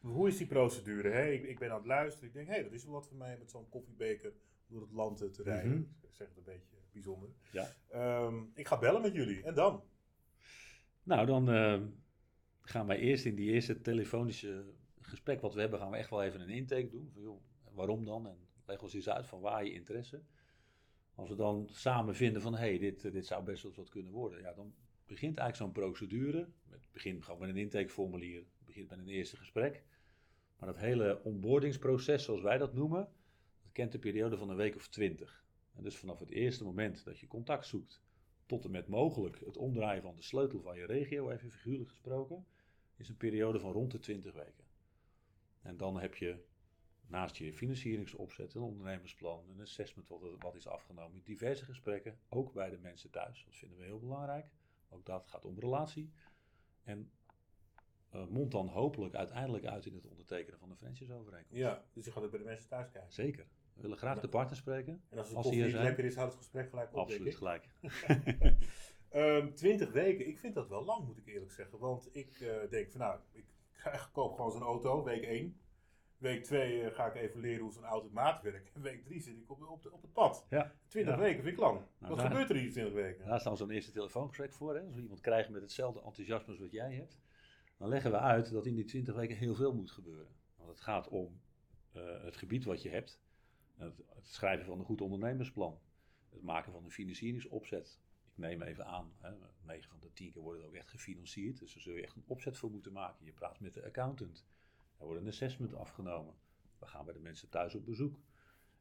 hoe 0.00 0.28
is 0.28 0.36
die 0.36 0.46
procedure? 0.46 1.08
Hè? 1.10 1.26
Ik, 1.30 1.42
ik 1.44 1.58
ben 1.58 1.70
aan 1.70 1.76
het 1.76 1.86
luisteren. 1.86 2.28
Ik 2.28 2.34
denk, 2.34 2.48
hé, 2.48 2.62
dat 2.62 2.72
is 2.72 2.84
wel 2.84 2.92
wat 2.92 3.06
voor 3.08 3.16
mij 3.16 3.36
met 3.38 3.50
zo'n 3.50 3.68
koffiebeker 3.68 4.32
door 4.66 4.80
het 4.80 4.92
land 4.92 5.18
te 5.34 5.42
rijden. 5.42 5.70
Mhm. 5.70 5.80
Ik 6.00 6.14
zeg 6.14 6.28
het 6.28 6.36
een 6.36 6.44
beetje 6.44 6.68
bijzonder. 6.94 7.28
Ja. 7.52 7.68
Ehm, 7.88 8.42
ik 8.54 8.66
ga 8.66 8.78
bellen 8.78 9.02
met 9.02 9.14
jullie. 9.14 9.42
En 9.42 9.54
dan? 9.54 9.82
Nou, 11.02 11.26
dan 11.26 11.50
eh, 11.50 11.80
gaan 12.60 12.86
wij 12.86 12.98
eerst 12.98 13.24
in 13.24 13.34
die 13.34 13.50
eerste 13.50 13.80
telefonische 13.80 14.64
gesprek 15.00 15.40
wat 15.40 15.54
we 15.54 15.60
hebben, 15.60 15.78
gaan 15.78 15.90
we 15.90 15.96
echt 15.96 16.10
wel 16.10 16.22
even 16.22 16.40
een 16.40 16.48
intake 16.48 16.88
doen. 16.88 17.10
Van, 17.12 17.22
joh, 17.22 17.42
waarom 17.72 18.04
dan? 18.04 18.26
En 18.26 18.38
leg 18.66 18.82
ons 18.82 18.94
eens 18.94 19.08
uit 19.08 19.26
van 19.26 19.40
waar 19.40 19.64
je 19.64 19.72
interesse. 19.72 20.22
Als 21.14 21.28
we 21.28 21.34
dan 21.34 21.68
samen 21.70 22.14
vinden 22.14 22.42
van, 22.42 22.54
hé, 22.54 22.68
hey, 22.68 22.78
dit, 22.78 23.12
dit 23.12 23.26
zou 23.26 23.44
best 23.44 23.62
wel 23.62 23.70
eens 23.70 23.80
wat 23.80 23.90
kunnen 23.90 24.12
worden. 24.12 24.40
Ja, 24.40 24.52
dan 24.52 24.74
begint 25.06 25.38
eigenlijk 25.38 25.56
zo'n 25.56 25.84
procedure. 25.84 26.48
Het 26.70 26.88
begint 26.92 27.24
gewoon 27.24 27.40
met 27.40 27.48
een 27.48 27.56
intakeformulier. 27.56 28.38
Het 28.38 28.66
begint 28.66 28.88
met 28.88 28.98
een 28.98 29.08
eerste 29.08 29.36
gesprek. 29.36 29.84
Maar 30.58 30.68
dat 30.68 30.78
hele 30.78 31.22
onboardingsproces, 31.22 32.24
zoals 32.24 32.42
wij 32.42 32.58
dat 32.58 32.74
noemen, 32.74 33.08
dat 33.62 33.72
kent 33.72 33.94
een 33.94 34.00
periode 34.00 34.36
van 34.36 34.50
een 34.50 34.56
week 34.56 34.76
of 34.76 34.88
twintig. 34.88 35.43
En 35.74 35.82
dus 35.82 35.96
vanaf 35.96 36.18
het 36.18 36.30
eerste 36.30 36.64
moment 36.64 37.04
dat 37.04 37.18
je 37.18 37.26
contact 37.26 37.66
zoekt, 37.66 38.02
tot 38.46 38.64
en 38.64 38.70
met 38.70 38.88
mogelijk 38.88 39.40
het 39.44 39.56
omdraaien 39.56 40.02
van 40.02 40.16
de 40.16 40.22
sleutel 40.22 40.60
van 40.60 40.76
je 40.76 40.86
regio, 40.86 41.30
even 41.30 41.50
figuurlijk 41.50 41.90
gesproken, 41.90 42.46
is 42.96 43.08
een 43.08 43.16
periode 43.16 43.60
van 43.60 43.72
rond 43.72 43.90
de 43.90 43.98
20 43.98 44.32
weken. 44.32 44.64
En 45.62 45.76
dan 45.76 46.00
heb 46.00 46.14
je 46.14 46.44
naast 47.06 47.36
je 47.36 47.52
financieringsopzet, 47.52 48.54
een 48.54 48.62
ondernemersplan, 48.62 49.44
een 49.50 49.60
assessment 49.60 50.08
wat, 50.08 50.20
wat 50.38 50.54
is 50.54 50.66
afgenomen, 50.66 51.22
diverse 51.24 51.64
gesprekken, 51.64 52.18
ook 52.28 52.52
bij 52.52 52.70
de 52.70 52.78
mensen 52.78 53.10
thuis. 53.10 53.44
Dat 53.44 53.56
vinden 53.56 53.78
we 53.78 53.84
heel 53.84 53.98
belangrijk. 53.98 54.50
Ook 54.88 55.06
dat 55.06 55.26
gaat 55.26 55.44
om 55.44 55.58
relatie. 55.58 56.12
En 56.84 57.10
uh, 58.14 58.26
mondt 58.26 58.52
dan 58.52 58.68
hopelijk 58.68 59.14
uiteindelijk 59.14 59.64
uit 59.64 59.86
in 59.86 59.94
het 59.94 60.06
ondertekenen 60.06 60.58
van 60.58 60.68
de 60.68 60.76
franchise-overeenkomst. 60.76 61.62
Ja, 61.62 61.84
dus 61.92 62.04
je 62.04 62.12
gaat 62.12 62.22
ook 62.22 62.30
bij 62.30 62.38
de 62.38 62.44
mensen 62.44 62.68
thuis 62.68 62.90
kijken. 62.90 63.12
Zeker. 63.12 63.46
We 63.74 63.82
willen 63.82 63.98
graag 63.98 64.20
de 64.20 64.28
partner 64.28 64.56
spreken. 64.56 65.02
En 65.10 65.18
als 65.18 65.26
het 65.28 65.36
koffie 65.36 65.64
niet 65.64 65.72
lekker 65.72 66.04
is, 66.04 66.14
houdt 66.14 66.32
het 66.32 66.40
gesprek 66.42 66.68
gelijk 66.68 66.92
op, 66.92 66.98
Absoluut 66.98 67.34
gelijk. 67.36 67.68
um, 69.14 69.54
20 69.54 69.92
weken, 69.92 70.26
ik 70.26 70.38
vind 70.38 70.54
dat 70.54 70.68
wel 70.68 70.84
lang, 70.84 71.06
moet 71.06 71.18
ik 71.18 71.26
eerlijk 71.26 71.52
zeggen. 71.52 71.78
Want 71.78 72.08
ik 72.12 72.40
uh, 72.40 72.54
denk 72.70 72.90
van 72.90 73.00
nou, 73.00 73.18
ik 73.32 73.44
krijg, 73.72 74.10
koop 74.12 74.34
gewoon 74.34 74.52
zo'n 74.52 74.62
auto, 74.62 75.04
week 75.04 75.22
1. 75.22 75.58
Week 76.16 76.44
2 76.44 76.80
uh, 76.82 76.86
ga 76.94 77.06
ik 77.06 77.14
even 77.14 77.40
leren 77.40 77.62
hoe 77.62 77.72
zo'n 77.72 77.84
automaat 77.84 78.42
werkt. 78.42 78.72
En 78.72 78.82
week 78.82 79.04
3 79.04 79.20
zit 79.20 79.36
ik 79.36 79.50
op, 79.50 79.68
op, 79.68 79.82
de, 79.82 79.92
op 79.92 80.02
het 80.02 80.12
pad. 80.12 80.46
Ja. 80.50 80.74
20 80.88 81.14
Ja. 81.14 81.20
weken 81.20 81.42
vind 81.42 81.54
ik 81.54 81.60
lang. 81.60 81.74
Nou, 81.78 81.88
Wat 81.98 82.16
daar- 82.16 82.26
gebeurt 82.26 82.50
er 82.50 82.56
in 82.56 82.62
die 82.62 82.70
20 82.72 82.94
weken? 82.94 83.26
Daar 83.26 83.40
staan 83.40 83.56
zo'n 83.56 83.70
eerste 83.70 83.90
telefoongesprek 83.92 84.52
voor. 84.52 84.74
Hè? 84.74 84.82
Als 84.84 84.94
we 84.94 85.00
iemand 85.02 85.20
krijgen 85.20 85.52
met 85.52 85.62
hetzelfde 85.62 86.02
enthousiasme 86.02 86.50
als 86.50 86.60
wat 86.60 86.70
jij 86.70 86.94
hebt. 86.94 87.18
Dan 87.78 87.88
leggen 87.88 88.10
we 88.10 88.18
uit 88.18 88.50
dat 88.52 88.66
in 88.66 88.74
die 88.74 88.84
20 88.84 89.14
weken 89.14 89.36
heel 89.36 89.54
veel 89.54 89.74
moet 89.74 89.90
gebeuren. 89.90 90.34
Want 90.56 90.68
het 90.70 90.80
gaat 90.80 91.08
om 91.08 91.40
eh, 91.92 92.22
het 92.24 92.36
gebied 92.36 92.64
wat 92.64 92.82
je 92.82 92.88
hebt. 92.90 93.20
Het, 93.76 94.02
schrijven 94.22 94.66
van 94.66 94.78
een 94.78 94.84
goed 94.84 95.00
ondernemersplan. 95.00 95.80
Het 96.30 96.42
maken 96.42 96.72
van 96.72 96.84
een 96.84 96.90
financieringsopzet. 96.90 97.98
Ik 98.24 98.38
neem 98.38 98.62
even 98.62 98.86
aan, 98.86 99.12
hè, 99.20 99.30
9 99.62 99.90
van 99.90 100.00
de 100.00 100.12
10 100.12 100.30
keer 100.30 100.42
wordt 100.42 100.58
het 100.58 100.68
ook 100.68 100.74
echt 100.74 100.90
gefinancierd. 100.90 101.58
Dus 101.58 101.72
daar 101.72 101.82
zul 101.82 101.94
je 101.94 102.02
echt 102.02 102.16
een 102.16 102.24
opzet 102.26 102.56
voor 102.56 102.70
moeten 102.70 102.92
maken. 102.92 103.24
Je 103.24 103.32
praat 103.32 103.60
met 103.60 103.74
de 103.74 103.84
accountant. 103.84 104.46
Er 104.98 105.06
wordt 105.06 105.20
een 105.20 105.28
assessment 105.28 105.74
afgenomen. 105.74 106.34
We 106.78 106.86
gaan 106.86 107.04
bij 107.04 107.14
de 107.14 107.20
mensen 107.20 107.48
thuis 107.48 107.74
op 107.74 107.84
bezoek. 107.84 108.20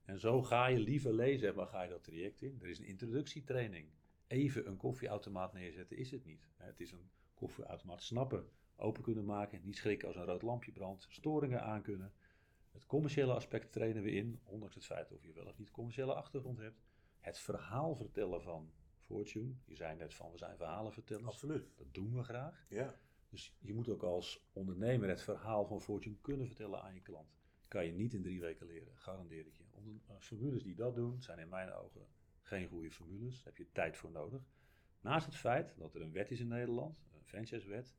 En 0.05 0.19
zo 0.19 0.43
ga 0.43 0.67
je 0.67 0.79
liever 0.79 1.13
lezen 1.13 1.47
en 1.47 1.55
waar 1.55 1.67
ga 1.67 1.81
je 1.81 1.89
dat 1.89 2.03
traject 2.03 2.41
in. 2.41 2.57
Er 2.61 2.67
is 2.67 2.79
een 2.79 2.85
introductietraining. 2.85 3.87
Even 4.27 4.67
een 4.67 4.77
koffieautomaat 4.77 5.53
neerzetten 5.53 5.97
is 5.97 6.11
het 6.11 6.25
niet. 6.25 6.47
Het 6.57 6.79
is 6.79 6.91
een 6.91 7.09
koffieautomaat 7.33 8.03
snappen, 8.03 8.49
open 8.75 9.03
kunnen 9.03 9.25
maken, 9.25 9.61
niet 9.63 9.77
schrikken 9.77 10.07
als 10.07 10.17
een 10.17 10.25
rood 10.25 10.41
lampje 10.41 10.71
brandt, 10.71 11.05
storingen 11.09 11.61
aankunnen. 11.61 12.13
Het 12.73 12.85
commerciële 12.85 13.33
aspect 13.33 13.71
trainen 13.71 14.03
we 14.03 14.11
in, 14.11 14.39
ondanks 14.43 14.75
het 14.75 14.85
feit 14.85 15.11
of 15.11 15.23
je 15.23 15.33
wel 15.33 15.45
of 15.45 15.57
niet 15.57 15.71
commerciële 15.71 16.13
achtergrond 16.13 16.57
hebt. 16.57 16.81
Het 17.19 17.39
verhaal 17.39 17.95
vertellen 17.95 18.41
van 18.41 18.71
Fortune. 18.99 19.53
Je 19.65 19.75
zei 19.75 19.95
net 19.95 20.13
van 20.13 20.31
we 20.31 20.37
zijn 20.37 20.57
verhalenvertellers. 20.57 21.27
Absoluut. 21.27 21.71
Dat 21.75 21.93
doen 21.93 22.15
we 22.15 22.23
graag. 22.23 22.65
Ja. 22.69 22.99
Dus 23.29 23.55
je 23.59 23.73
moet 23.73 23.89
ook 23.89 24.03
als 24.03 24.49
ondernemer 24.53 25.09
het 25.09 25.21
verhaal 25.21 25.65
van 25.65 25.81
Fortune 25.81 26.15
kunnen 26.21 26.47
vertellen 26.47 26.81
aan 26.81 26.93
je 26.93 27.01
klant. 27.01 27.35
Kan 27.67 27.85
je 27.85 27.91
niet 27.91 28.13
in 28.13 28.21
drie 28.21 28.39
weken 28.39 28.67
leren, 28.67 28.97
garandeer 28.97 29.45
ik 29.45 29.55
je. 29.55 29.63
Uh, 30.09 30.15
formules 30.19 30.63
die 30.63 30.75
dat 30.75 30.95
doen, 30.95 31.21
zijn 31.21 31.39
in 31.39 31.49
mijn 31.49 31.73
ogen 31.73 32.07
geen 32.41 32.67
goede 32.67 32.91
formules. 32.91 33.35
Daar 33.35 33.45
heb 33.45 33.57
je 33.57 33.71
tijd 33.71 33.97
voor 33.97 34.11
nodig. 34.11 34.41
Naast 35.01 35.25
het 35.25 35.35
feit 35.35 35.73
dat 35.77 35.95
er 35.95 36.01
een 36.01 36.11
wet 36.11 36.31
is 36.31 36.39
in 36.39 36.47
Nederland, 36.47 37.03
een 37.13 37.23
franchisewet, 37.23 37.95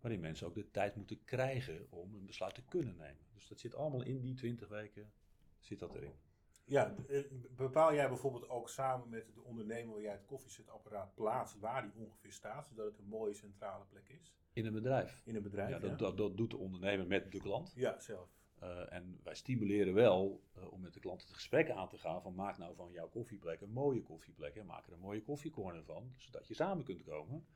waarin 0.00 0.20
mensen 0.20 0.46
ook 0.46 0.54
de 0.54 0.70
tijd 0.70 0.96
moeten 0.96 1.24
krijgen 1.24 1.86
om 1.90 2.14
een 2.14 2.26
besluit 2.26 2.54
te 2.54 2.64
kunnen 2.68 2.96
nemen. 2.96 3.24
Dus 3.34 3.48
dat 3.48 3.58
zit 3.58 3.74
allemaal 3.74 4.02
in 4.02 4.20
die 4.20 4.34
20 4.34 4.68
weken, 4.68 5.12
zit 5.58 5.78
dat 5.78 5.94
erin. 5.94 6.14
Ja, 6.64 6.94
eh, 7.08 7.24
bepaal 7.56 7.94
jij 7.94 8.08
bijvoorbeeld 8.08 8.48
ook 8.48 8.68
samen 8.68 9.08
met 9.08 9.34
de 9.34 9.42
ondernemer 9.42 9.92
waar 9.92 10.02
jij 10.02 10.12
het 10.12 10.24
koffiezetapparaat 10.24 11.14
plaatst, 11.14 11.58
waar 11.58 11.82
die 11.82 12.04
ongeveer 12.04 12.32
staat, 12.32 12.66
zodat 12.66 12.86
het 12.86 12.98
een 12.98 13.08
mooie 13.08 13.34
centrale 13.34 13.84
plek 13.84 14.08
is 14.08 14.34
In 14.52 14.66
een 14.66 14.72
bedrijf. 14.72 15.22
in 15.24 15.36
een 15.36 15.42
bedrijf? 15.42 15.68
Ja, 15.68 15.74
Ja, 15.74 15.80
dat, 15.80 15.98
dat, 15.98 16.16
dat 16.16 16.36
doet 16.36 16.50
de 16.50 16.56
ondernemer 16.56 17.06
met 17.06 17.32
de 17.32 17.40
klant. 17.40 17.72
Ja, 17.74 18.00
zelf. 18.00 18.28
Uh, 18.62 18.92
en 18.92 19.20
wij 19.22 19.34
stimuleren 19.34 19.94
wel 19.94 20.42
uh, 20.58 20.72
om 20.72 20.80
met 20.80 20.94
de 20.94 21.00
klant 21.00 21.22
het 21.22 21.32
gesprek 21.32 21.70
aan 21.70 21.88
te 21.88 21.98
gaan 21.98 22.22
van 22.22 22.34
maak 22.34 22.58
nou 22.58 22.74
van 22.74 22.92
jouw 22.92 23.08
koffieplek 23.08 23.60
een 23.60 23.72
mooie 23.72 24.02
koffieplek 24.02 24.56
en 24.56 24.66
maak 24.66 24.86
er 24.86 24.92
een 24.92 24.98
mooie 24.98 25.22
koffiecorner 25.22 25.84
van, 25.84 26.14
zodat 26.16 26.48
je 26.48 26.54
samen 26.54 26.84
kunt 26.84 27.02
komen. 27.02 27.46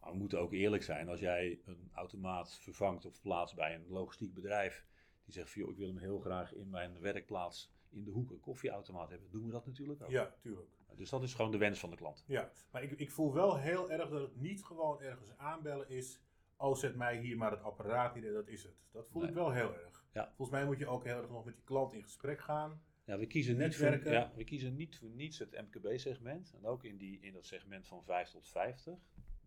Maar 0.00 0.12
we 0.12 0.18
moeten 0.18 0.40
ook 0.40 0.52
eerlijk 0.52 0.82
zijn, 0.82 1.08
als 1.08 1.20
jij 1.20 1.60
een 1.64 1.90
automaat 1.92 2.58
vervangt 2.60 3.04
of 3.04 3.20
plaatst 3.20 3.54
bij 3.54 3.74
een 3.74 3.88
logistiek 3.88 4.34
bedrijf 4.34 4.86
die 5.24 5.34
zegt 5.34 5.50
van 5.50 5.62
joh, 5.62 5.70
ik 5.70 5.76
wil 5.76 5.86
hem 5.88 5.98
heel 5.98 6.18
graag 6.18 6.54
in 6.54 6.70
mijn 6.70 7.00
werkplaats 7.00 7.72
in 7.90 8.04
de 8.04 8.10
hoek 8.10 8.30
een 8.30 8.40
koffieautomaat 8.40 9.10
hebben, 9.10 9.30
doen 9.30 9.44
we 9.46 9.52
dat 9.52 9.66
natuurlijk 9.66 10.02
ook. 10.02 10.10
Ja, 10.10 10.34
tuurlijk. 10.40 10.68
Dus 10.96 11.10
dat 11.10 11.22
is 11.22 11.34
gewoon 11.34 11.50
de 11.50 11.58
wens 11.58 11.78
van 11.80 11.90
de 11.90 11.96
klant. 11.96 12.24
Ja, 12.26 12.50
maar 12.70 12.82
ik, 12.82 12.92
ik 12.92 13.10
voel 13.10 13.32
wel 13.34 13.58
heel 13.58 13.90
erg 13.90 14.08
dat 14.08 14.20
het 14.20 14.36
niet 14.36 14.64
gewoon 14.64 15.00
ergens 15.02 15.36
aanbellen 15.36 15.88
is. 15.88 16.20
Oh, 16.56 16.76
zet 16.76 16.94
mij 16.96 17.18
hier 17.18 17.36
maar 17.36 17.50
het 17.50 17.62
apparaat 17.62 18.14
neer 18.14 18.26
en 18.26 18.32
dat 18.32 18.48
is 18.48 18.62
het. 18.62 18.74
Dat 18.92 19.08
voel 19.08 19.20
Nee. 19.20 19.30
ik 19.30 19.36
wel 19.36 19.52
heel 19.52 19.74
erg. 19.74 20.06
Ja. 20.12 20.26
Volgens 20.26 20.50
mij 20.50 20.66
moet 20.66 20.78
je 20.78 20.86
ook 20.86 21.04
heel 21.04 21.16
erg 21.16 21.28
nog 21.28 21.44
met 21.44 21.54
die 21.54 21.64
klant 21.64 21.92
in 21.92 22.02
gesprek 22.02 22.40
gaan. 22.40 22.82
Ja, 23.04 23.18
we 23.18 23.26
kiezen, 23.26 23.56
niet 23.56 23.76
voor, 23.76 24.10
ja, 24.10 24.32
we 24.36 24.44
kiezen 24.44 24.76
niet 24.76 24.98
voor 24.98 25.08
niets 25.08 25.38
het 25.38 25.50
MKB-segment. 25.50 26.52
En 26.56 26.66
ook 26.66 26.84
in, 26.84 26.96
die, 26.96 27.20
in 27.20 27.32
dat 27.32 27.46
segment 27.46 27.86
van 27.86 28.04
5 28.04 28.30
tot 28.30 28.48
50. 28.48 28.98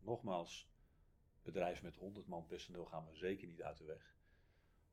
Nogmaals, 0.03 0.69
bedrijf 1.41 1.83
met 1.83 1.95
100 1.95 2.27
man 2.27 2.45
personeel 2.45 2.85
gaan 2.85 3.05
we 3.05 3.15
zeker 3.15 3.47
niet 3.47 3.61
uit 3.61 3.77
de 3.77 3.83
weg. 3.83 4.15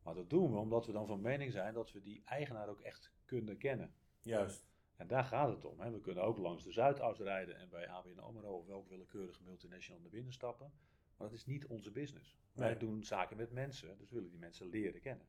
Maar 0.02 0.14
dat 0.14 0.30
doen 0.30 0.50
we 0.52 0.58
omdat 0.58 0.86
we 0.86 0.92
dan 0.92 1.06
van 1.06 1.20
mening 1.20 1.52
zijn 1.52 1.74
dat 1.74 1.92
we 1.92 2.00
die 2.00 2.22
eigenaar 2.24 2.68
ook 2.68 2.80
echt 2.80 3.12
kunnen 3.24 3.58
kennen. 3.58 3.94
Juist. 4.22 4.66
En 4.96 5.06
daar 5.06 5.24
gaat 5.24 5.48
het 5.48 5.64
om. 5.64 5.80
Hè. 5.80 5.90
We 5.90 6.00
kunnen 6.00 6.24
ook 6.24 6.38
langs 6.38 6.64
de 6.64 6.72
Zuidas 6.72 7.18
rijden 7.18 7.56
en 7.56 7.68
bij 7.68 7.88
ABN 7.88 8.18
AMRO 8.18 8.56
of 8.58 8.66
welk 8.66 8.88
willekeurige 8.88 9.42
multinational 9.42 10.00
naar 10.00 10.10
binnen 10.10 10.32
stappen. 10.32 10.72
Maar 11.16 11.28
dat 11.28 11.36
is 11.36 11.46
niet 11.46 11.66
onze 11.66 11.90
business. 11.90 12.36
Wij 12.52 12.68
Nee. 12.68 12.78
doen 12.78 13.04
zaken 13.04 13.36
met 13.36 13.52
mensen, 13.52 13.98
dus 13.98 14.10
willen 14.10 14.30
die 14.30 14.38
mensen 14.38 14.66
leren 14.66 15.00
kennen. 15.00 15.26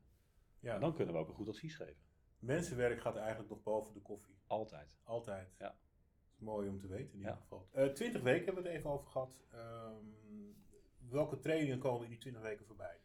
Ja. 0.60 0.74
En 0.74 0.80
dan 0.80 0.94
kunnen 0.94 1.14
we 1.14 1.20
ook 1.20 1.28
een 1.28 1.34
goed 1.34 1.48
advies 1.48 1.74
geven. 1.74 2.02
Mensenwerk 2.38 3.00
gaat 3.00 3.16
eigenlijk 3.16 3.48
nog 3.50 3.62
boven 3.62 3.94
de 3.94 4.00
koffie. 4.00 4.38
Altijd. 4.46 4.96
Altijd. 5.02 5.54
Ja. 5.58 5.76
Mooi 6.40 6.68
om 6.68 6.78
te 6.78 6.86
weten 6.86 7.12
in 7.12 7.18
ieder 7.18 7.32
Ja. 7.32 7.36
geval. 7.38 7.68
Eh 7.72 7.86
20 7.86 8.22
weken 8.22 8.44
hebben 8.44 8.62
we 8.62 8.68
het 8.68 8.78
even 8.78 8.90
over 8.90 9.06
gehad. 9.06 9.40
Ehm, 9.50 10.04
welke 11.08 11.38
trainingen 11.38 11.78
komen 11.78 12.04
in 12.04 12.10
die 12.10 12.18
20 12.18 12.42
weken 12.42 12.66
voorbij? 12.66 12.98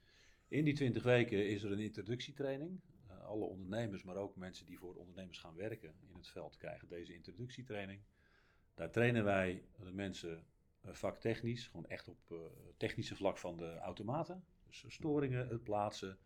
In 0.48 0.64
die 0.64 0.74
20 0.74 1.04
weken 1.04 1.48
is 1.48 1.64
er 1.64 1.72
een 1.72 1.80
introductietraining. 1.80 2.80
Uh, 3.12 3.24
alle 3.24 3.46
ondernemers, 3.46 4.04
maar 4.04 4.16
ook 4.16 4.36
mensen 4.36 4.66
die 4.66 4.78
voor 4.80 4.96
ondernemers 4.96 5.40
gaan 5.40 5.56
werken 5.56 5.94
in 6.08 6.16
het 6.16 6.28
veld, 6.28 6.58
krijgen 6.58 6.88
deze 6.88 7.14
introductietraining. 7.14 8.02
Daar 8.74 8.92
trainen 8.92 9.24
wij 9.24 9.64
de 9.84 9.92
mensen 9.92 10.46
uh, 10.86 10.94
vaktechnisch, 10.94 11.68
gewoon 11.68 11.86
echt 11.86 12.08
op 12.08 12.30
uh, 12.32 12.38
technische 12.78 13.16
vlak 13.16 13.38
van 13.38 13.58
de 13.58 13.78
automaten. 13.78 14.46
Dus 14.66 14.86
storingen, 14.88 15.48
het 15.48 15.64
plaatsen, 15.64 16.18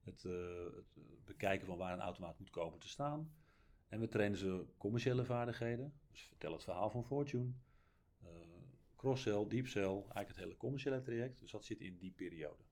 het, 0.00 0.24
uh, 0.24 0.64
het 0.74 0.98
bekijken 1.24 1.66
van 1.66 1.76
waar 1.78 1.92
een 1.92 2.00
automaat 2.00 2.38
moet 2.38 2.50
komen 2.50 2.78
te 2.78 2.88
staan. 2.88 3.32
En 3.88 4.00
we 4.00 4.08
trainen 4.08 4.38
ze 4.38 4.66
commerciële 4.78 5.24
vaardigheden. 5.24 5.99
Dus 6.10 6.22
vertel 6.22 6.52
het 6.52 6.64
verhaal 6.64 6.90
van 6.90 7.04
Fortune. 7.04 7.52
Uh, 8.24 8.28
cross-sell, 8.96 9.46
deep-sell, 9.48 9.84
eigenlijk 9.84 10.28
het 10.28 10.36
hele 10.36 10.56
commerciële 10.56 11.00
traject. 11.00 11.40
Dus 11.40 11.50
dat 11.50 11.64
zit 11.64 11.80
in 11.80 11.96
die 11.98 12.12
periode. 12.12 12.62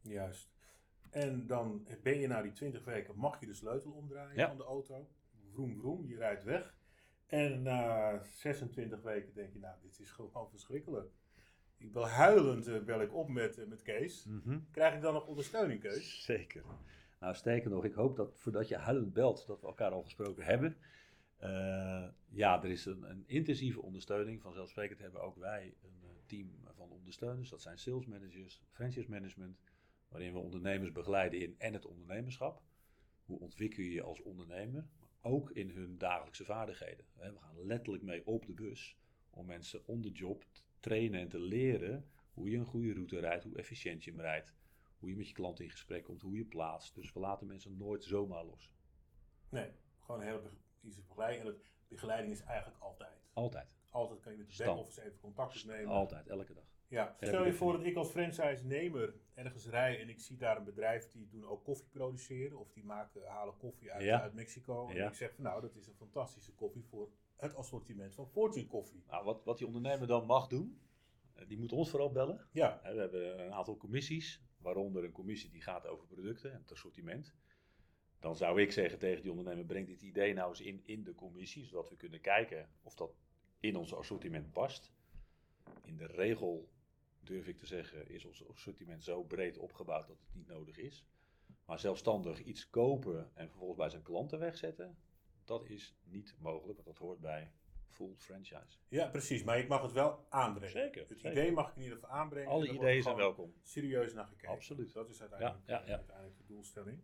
Juist. 0.00 0.50
En 1.10 1.46
dan 1.46 1.86
ben 2.02 2.18
je 2.18 2.26
na 2.26 2.42
die 2.42 2.52
20 2.52 2.84
weken, 2.84 3.16
mag 3.16 3.40
je 3.40 3.46
de 3.46 3.54
sleutel 3.54 3.90
omdraaien 3.92 4.36
Ja. 4.36 4.48
van 4.48 4.56
de 4.56 4.64
auto. 4.64 5.08
Vroom, 5.52 5.76
vroom, 5.76 6.06
je 6.06 6.16
rijdt 6.16 6.44
weg. 6.44 6.74
En 7.26 7.62
na 7.62 8.18
26 8.22 9.02
weken 9.02 9.34
denk 9.34 9.52
je, 9.52 9.58
nou, 9.58 9.74
dit 9.82 9.98
is 9.98 10.10
gewoon 10.10 10.48
verschrikkelijk. 10.50 11.12
Ik 11.78 11.92
bel 11.92 12.08
huilend, 12.08 12.68
uh, 12.68 12.82
bel 12.82 13.00
ik 13.00 13.14
op 13.14 13.28
met, 13.28 13.58
uh, 13.58 13.66
met 13.66 13.82
Kees. 13.82 14.24
Mm-hmm. 14.24 14.66
Krijg 14.70 14.94
ik 14.94 15.00
dan 15.00 15.14
nog 15.14 15.26
ondersteuning, 15.26 15.80
Kees? 15.80 16.24
Zeker. 16.24 16.62
Nou, 17.20 17.34
sterker 17.34 17.70
nog, 17.70 17.84
ik 17.84 17.92
hoop 17.92 18.16
dat 18.16 18.38
voordat 18.38 18.68
je 18.68 18.76
huilend 18.76 19.12
belt, 19.12 19.46
dat 19.46 19.60
we 19.60 19.66
elkaar 19.66 19.90
al 19.90 20.02
gesproken 20.02 20.44
hebben. 20.44 20.76
Uh, 21.44 22.08
ja, 22.28 22.62
er 22.62 22.70
is 22.70 22.84
een, 22.84 23.10
een, 23.10 23.24
intensieve 23.26 23.82
ondersteuning. 23.82 24.42
Vanzelfsprekend 24.42 24.98
hebben 24.98 25.20
ook 25.20 25.36
wij 25.36 25.74
een 25.82 26.00
uh, 26.02 26.10
team 26.26 26.50
van 26.74 26.90
ondersteuners. 26.90 27.50
Dat 27.50 27.62
zijn 27.62 27.78
sales 27.78 28.06
managers, 28.06 28.62
franchise 28.70 29.10
management, 29.10 29.60
waarin 30.08 30.32
we 30.32 30.38
ondernemers 30.38 30.92
begeleiden 30.92 31.40
in 31.40 31.54
en 31.58 31.72
het 31.72 31.86
ondernemerschap. 31.86 32.62
Hoe 33.24 33.40
ontwikkel 33.40 33.82
je 33.82 33.92
je 33.92 34.02
als 34.02 34.22
ondernemer, 34.22 34.86
maar 34.98 35.32
ook 35.32 35.50
in 35.50 35.70
hun 35.70 35.98
dagelijkse 35.98 36.44
vaardigheden. 36.44 37.04
We 37.14 37.38
gaan 37.38 37.66
letterlijk 37.66 38.02
mee 38.02 38.26
op 38.26 38.46
de 38.46 38.52
bus 38.52 38.96
om 39.30 39.46
mensen 39.46 39.86
on 39.86 40.02
the 40.02 40.10
job 40.10 40.44
te 40.52 40.62
trainen 40.80 41.20
en 41.20 41.28
te 41.28 41.40
leren 41.40 42.10
hoe 42.32 42.50
je 42.50 42.56
een 42.56 42.66
goede 42.66 42.92
route 42.92 43.18
rijdt, 43.18 43.44
hoe 43.44 43.56
efficiënt 43.56 44.04
je 44.04 44.10
hem 44.10 44.20
rijdt, 44.20 44.54
hoe 44.98 45.08
je 45.08 45.16
met 45.16 45.28
je 45.28 45.34
klant 45.34 45.60
in 45.60 45.70
gesprek 45.70 46.04
komt, 46.04 46.22
hoe 46.22 46.36
je 46.36 46.44
plaatst. 46.44 46.94
Dus 46.94 47.12
we 47.12 47.20
laten 47.20 47.46
mensen 47.46 47.76
nooit 47.76 48.04
zomaar 48.04 48.44
los. 48.44 48.72
Nee, 49.48 49.70
Gewoon 50.02 50.20
een 50.20 50.26
hele 50.26 50.40
be- 50.82 50.88
easy 50.88 51.02
begeleiding. 51.08 51.40
En 51.44 51.46
het, 51.52 51.70
begeleiding 51.88 52.32
is 52.32 52.40
eigenlijk 52.42 52.80
altijd. 52.82 53.20
Altijd. 53.32 53.74
Altijd 53.90 54.20
kan 54.20 54.32
je 54.32 54.38
met 54.38 54.56
de 54.56 54.64
back-office 54.64 55.02
even 55.04 55.18
contact 55.20 55.62
opnemen. 55.62 55.86
Altijd, 55.92 56.28
elke 56.28 56.54
dag. 56.54 56.64
Ja, 56.88 57.16
stel 57.20 57.44
je 57.44 57.48
dat 57.50 57.58
voor 57.58 57.72
dat 57.72 57.84
ik 57.84 57.96
als 57.96 58.08
franchise-nemer 58.10 59.14
ergens 59.34 59.66
rij 59.68 60.00
en 60.00 60.08
ik 60.08 60.20
zie 60.20 60.36
daar 60.36 60.56
een 60.56 60.64
bedrijf 60.64 61.10
die 61.10 61.28
doen 61.28 61.46
ook 61.46 61.64
koffie 61.64 61.88
produceren. 61.88 62.58
Of 62.58 62.72
die 62.72 62.84
maken, 62.84 63.26
halen 63.26 63.56
koffie 63.56 63.92
uit, 63.92 64.02
Ja. 64.02 64.20
uit 64.22 64.32
Mexico. 64.34 64.88
En 64.88 64.94
Ja. 64.94 65.08
ik 65.08 65.14
zeg 65.14 65.34
van 65.34 65.44
nou, 65.44 65.60
dat 65.60 65.74
is 65.76 65.86
een 65.86 65.94
fantastische 65.94 66.52
koffie 66.52 66.84
voor 66.84 67.10
het 67.36 67.54
assortiment 67.54 68.14
van 68.14 68.26
Fortune 68.28 68.66
Koffie. 68.66 69.02
Nou, 69.08 69.24
wat, 69.24 69.44
wat 69.44 69.58
die 69.58 69.66
ondernemer 69.66 70.06
dan 70.06 70.26
mag 70.26 70.46
doen, 70.46 70.80
eh, 71.34 71.48
die 71.48 71.58
moet 71.58 71.72
ons 71.72 71.90
vooral 71.90 72.12
bellen. 72.12 72.46
Ja, 72.52 72.80
We 72.82 72.88
hebben 73.00 73.44
een 73.44 73.52
aantal 73.52 73.76
commissies, 73.76 74.42
waaronder 74.58 75.04
een 75.04 75.12
commissie 75.12 75.50
die 75.50 75.62
gaat 75.62 75.86
over 75.86 76.06
producten 76.06 76.52
en 76.52 76.58
het 76.60 76.72
assortiment. 76.72 77.34
Dan 78.22 78.36
zou 78.36 78.60
ik 78.60 78.72
zeggen 78.72 78.98
tegen 78.98 79.22
die 79.22 79.30
ondernemer, 79.30 79.64
breng 79.64 79.86
dit 79.86 80.02
idee 80.02 80.34
nou 80.34 80.48
eens 80.48 80.60
in, 80.60 80.82
in 80.84 81.04
de 81.04 81.14
commissie, 81.14 81.64
zodat 81.64 81.88
we 81.90 81.96
kunnen 81.96 82.20
kijken 82.20 82.68
of 82.82 82.94
dat 82.94 83.14
in 83.60 83.76
ons 83.76 83.94
assortiment 83.94 84.52
past. 84.52 84.92
In 85.84 85.96
de 85.96 86.06
regel, 86.06 86.68
durf 87.20 87.46
ik 87.46 87.58
te 87.58 87.66
zeggen, 87.66 88.08
is 88.08 88.24
ons 88.24 88.48
assortiment 88.48 89.04
zo 89.04 89.22
breed 89.24 89.58
opgebouwd 89.58 90.06
dat 90.06 90.18
het 90.18 90.34
niet 90.34 90.46
nodig 90.46 90.76
is. 90.76 91.06
Maar 91.64 91.78
zelfstandig 91.78 92.42
iets 92.42 92.70
kopen 92.70 93.30
en 93.34 93.48
vervolgens 93.48 93.78
bij 93.78 93.88
zijn 93.90 94.02
klanten 94.02 94.38
wegzetten, 94.38 94.98
dat 95.44 95.66
is 95.68 95.96
niet 96.04 96.34
mogelijk, 96.38 96.74
want 96.74 96.86
dat 96.86 96.98
hoort 97.06 97.20
bij 97.20 97.52
full 97.88 98.14
franchise. 98.16 98.78
ja, 98.88 99.08
precies. 99.08 99.44
Maar 99.44 99.58
ik 99.58 99.68
mag 99.68 99.82
het 99.82 99.92
wel 99.92 100.26
aanbrengen. 100.28 100.70
Zeker, 100.72 101.04
Het 101.08 101.20
zeker. 101.20 101.30
idee 101.30 101.52
mag 101.52 101.70
ik 101.70 101.76
in 101.76 101.82
ieder 101.82 101.98
geval 101.98 102.10
aanbrengen. 102.14 102.48
en 102.48 102.54
Alle 102.54 102.72
ideeën 102.72 103.02
zijn 103.02 103.16
welkom. 103.16 103.54
Serieus 103.62 104.12
naar 104.12 104.26
gekeken. 104.26 104.48
Absoluut. 104.48 104.92
Dat 104.92 105.08
is 105.08 105.20
uiteindelijk, 105.20 105.66
Ja, 105.66 105.78
ja, 105.80 105.86
ja. 105.86 105.94
uiteindelijk 105.96 106.36
de 106.36 106.44
doelstelling. 106.46 107.02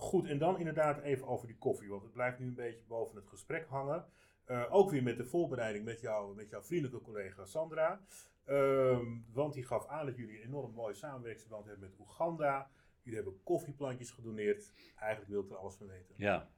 Goed, 0.00 0.26
en 0.26 0.38
dan 0.38 0.58
inderdaad 0.58 1.00
even 1.00 1.26
over 1.26 1.46
die 1.46 1.56
koffie, 1.56 1.88
want 1.88 2.02
het 2.02 2.12
blijft 2.12 2.38
nu 2.38 2.46
een 2.46 2.54
beetje 2.54 2.84
boven 2.86 3.16
het 3.16 3.26
gesprek 3.26 3.66
hangen. 3.68 4.04
Eh, 4.44 4.66
ook 4.70 4.90
weer 4.90 5.02
met 5.02 5.16
de 5.16 5.24
voorbereiding 5.24 5.84
met, 5.84 6.00
jou, 6.00 6.34
met 6.34 6.50
jouw 6.50 6.62
vriendelijke 6.62 7.04
collega 7.04 7.44
Sandra. 7.44 8.00
Ehm, 8.44 9.06
want 9.32 9.54
die 9.54 9.64
gaf 9.64 9.86
aan 9.86 10.06
dat 10.06 10.16
jullie 10.16 10.40
een 10.40 10.46
enorm 10.46 10.72
mooie 10.72 10.94
samenwerkingsverband 10.94 11.66
hebben 11.66 11.88
met 11.88 11.98
Oeganda. 11.98 12.70
Jullie 13.02 13.20
hebben 13.20 13.42
koffieplantjes 13.42 14.10
gedoneerd. 14.10 14.72
Eigenlijk 14.96 15.30
wil 15.30 15.42
ik 15.42 15.50
er 15.50 15.56
alles 15.56 15.74
van 15.74 15.86
weten. 15.86 16.14
Ja, 16.16 16.48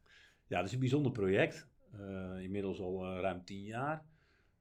ja 0.46 0.56
dat 0.56 0.66
is 0.66 0.72
een 0.72 0.80
bijzonder 0.80 1.12
project. 1.12 1.68
Eh, 1.92 2.38
inmiddels 2.38 2.80
al 2.80 3.04
eh, 3.04 3.20
ruim 3.20 3.44
tien 3.44 3.64
jaar. 3.64 4.04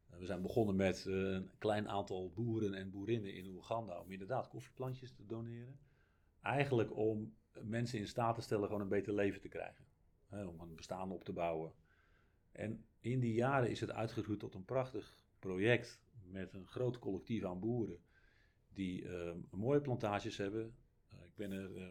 We 0.09 0.25
zijn 0.25 0.41
begonnen 0.41 0.75
met 0.75 1.05
een 1.05 1.51
klein 1.57 1.89
aantal 1.89 2.31
boeren 2.35 2.73
en 2.73 2.91
boerinnen 2.91 3.33
in 3.33 3.47
Oeganda 3.47 3.99
om 3.99 4.11
inderdaad 4.11 4.47
koffieplantjes 4.47 5.13
te 5.13 5.25
doneren. 5.25 5.79
Eigenlijk 6.41 6.97
om 6.97 7.33
mensen 7.61 7.99
in 7.99 8.07
staat 8.07 8.35
te 8.35 8.41
stellen 8.41 8.65
gewoon 8.65 8.81
een 8.81 8.87
beter 8.87 9.13
leven 9.13 9.41
te 9.41 9.47
krijgen. 9.47 9.85
Hè, 10.27 10.45
om 10.45 10.59
een 10.59 10.75
bestaan 10.75 11.11
op 11.11 11.23
te 11.23 11.33
bouwen. 11.33 11.73
En 12.51 12.85
in 12.99 13.19
die 13.19 13.33
jaren 13.33 13.69
is 13.69 13.79
het 13.79 13.91
uitgegroeid 13.91 14.39
tot 14.39 14.53
een 14.53 14.65
prachtig 14.65 15.25
project 15.39 16.01
met 16.23 16.53
een 16.53 16.67
groot 16.67 16.99
collectief 16.99 17.43
aan 17.43 17.59
boeren 17.59 17.99
die 18.73 19.07
eh, 19.07 19.35
mooie 19.49 19.81
plantages 19.81 20.37
hebben. 20.37 20.75
Eh, 21.07 21.17
ik 21.25 21.35
ben 21.35 21.51
er 21.51 21.77
eh, 21.77 21.87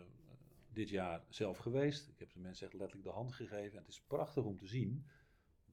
dit 0.72 0.88
jaar 0.88 1.24
zelf 1.28 1.58
geweest. 1.58 2.08
Ik 2.08 2.18
heb 2.18 2.32
de 2.32 2.38
mensen 2.38 2.66
echt 2.66 2.74
letterlijk 2.74 3.08
de 3.08 3.14
hand 3.14 3.32
gegeven. 3.32 3.72
En 3.72 3.84
het 3.84 3.88
is 3.88 4.02
prachtig 4.02 4.44
om 4.44 4.56
te 4.56 4.66
zien 4.66 5.06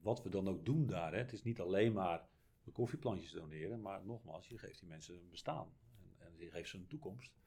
wat 0.01 0.23
we 0.23 0.29
dan 0.29 0.47
ook 0.47 0.65
doen 0.65 0.87
daar. 0.87 1.11
Hè. 1.11 1.17
Het 1.17 1.33
is 1.33 1.43
niet 1.43 1.59
alleen 1.59 1.93
maar 1.93 2.27
de 2.63 2.71
koffieplantjes 2.71 3.31
doneren, 3.31 3.81
maar 3.81 4.05
nogmaals, 4.05 4.47
je 4.47 4.57
geeft 4.57 4.79
die 4.79 4.89
mensen 4.89 5.15
een 5.15 5.29
bestaan. 5.29 5.73
En, 5.99 6.27
en 6.27 6.37
je 6.37 6.51
geeft 6.51 6.69
ze 6.69 6.77
een 6.77 6.87
toekomst. 6.87 7.37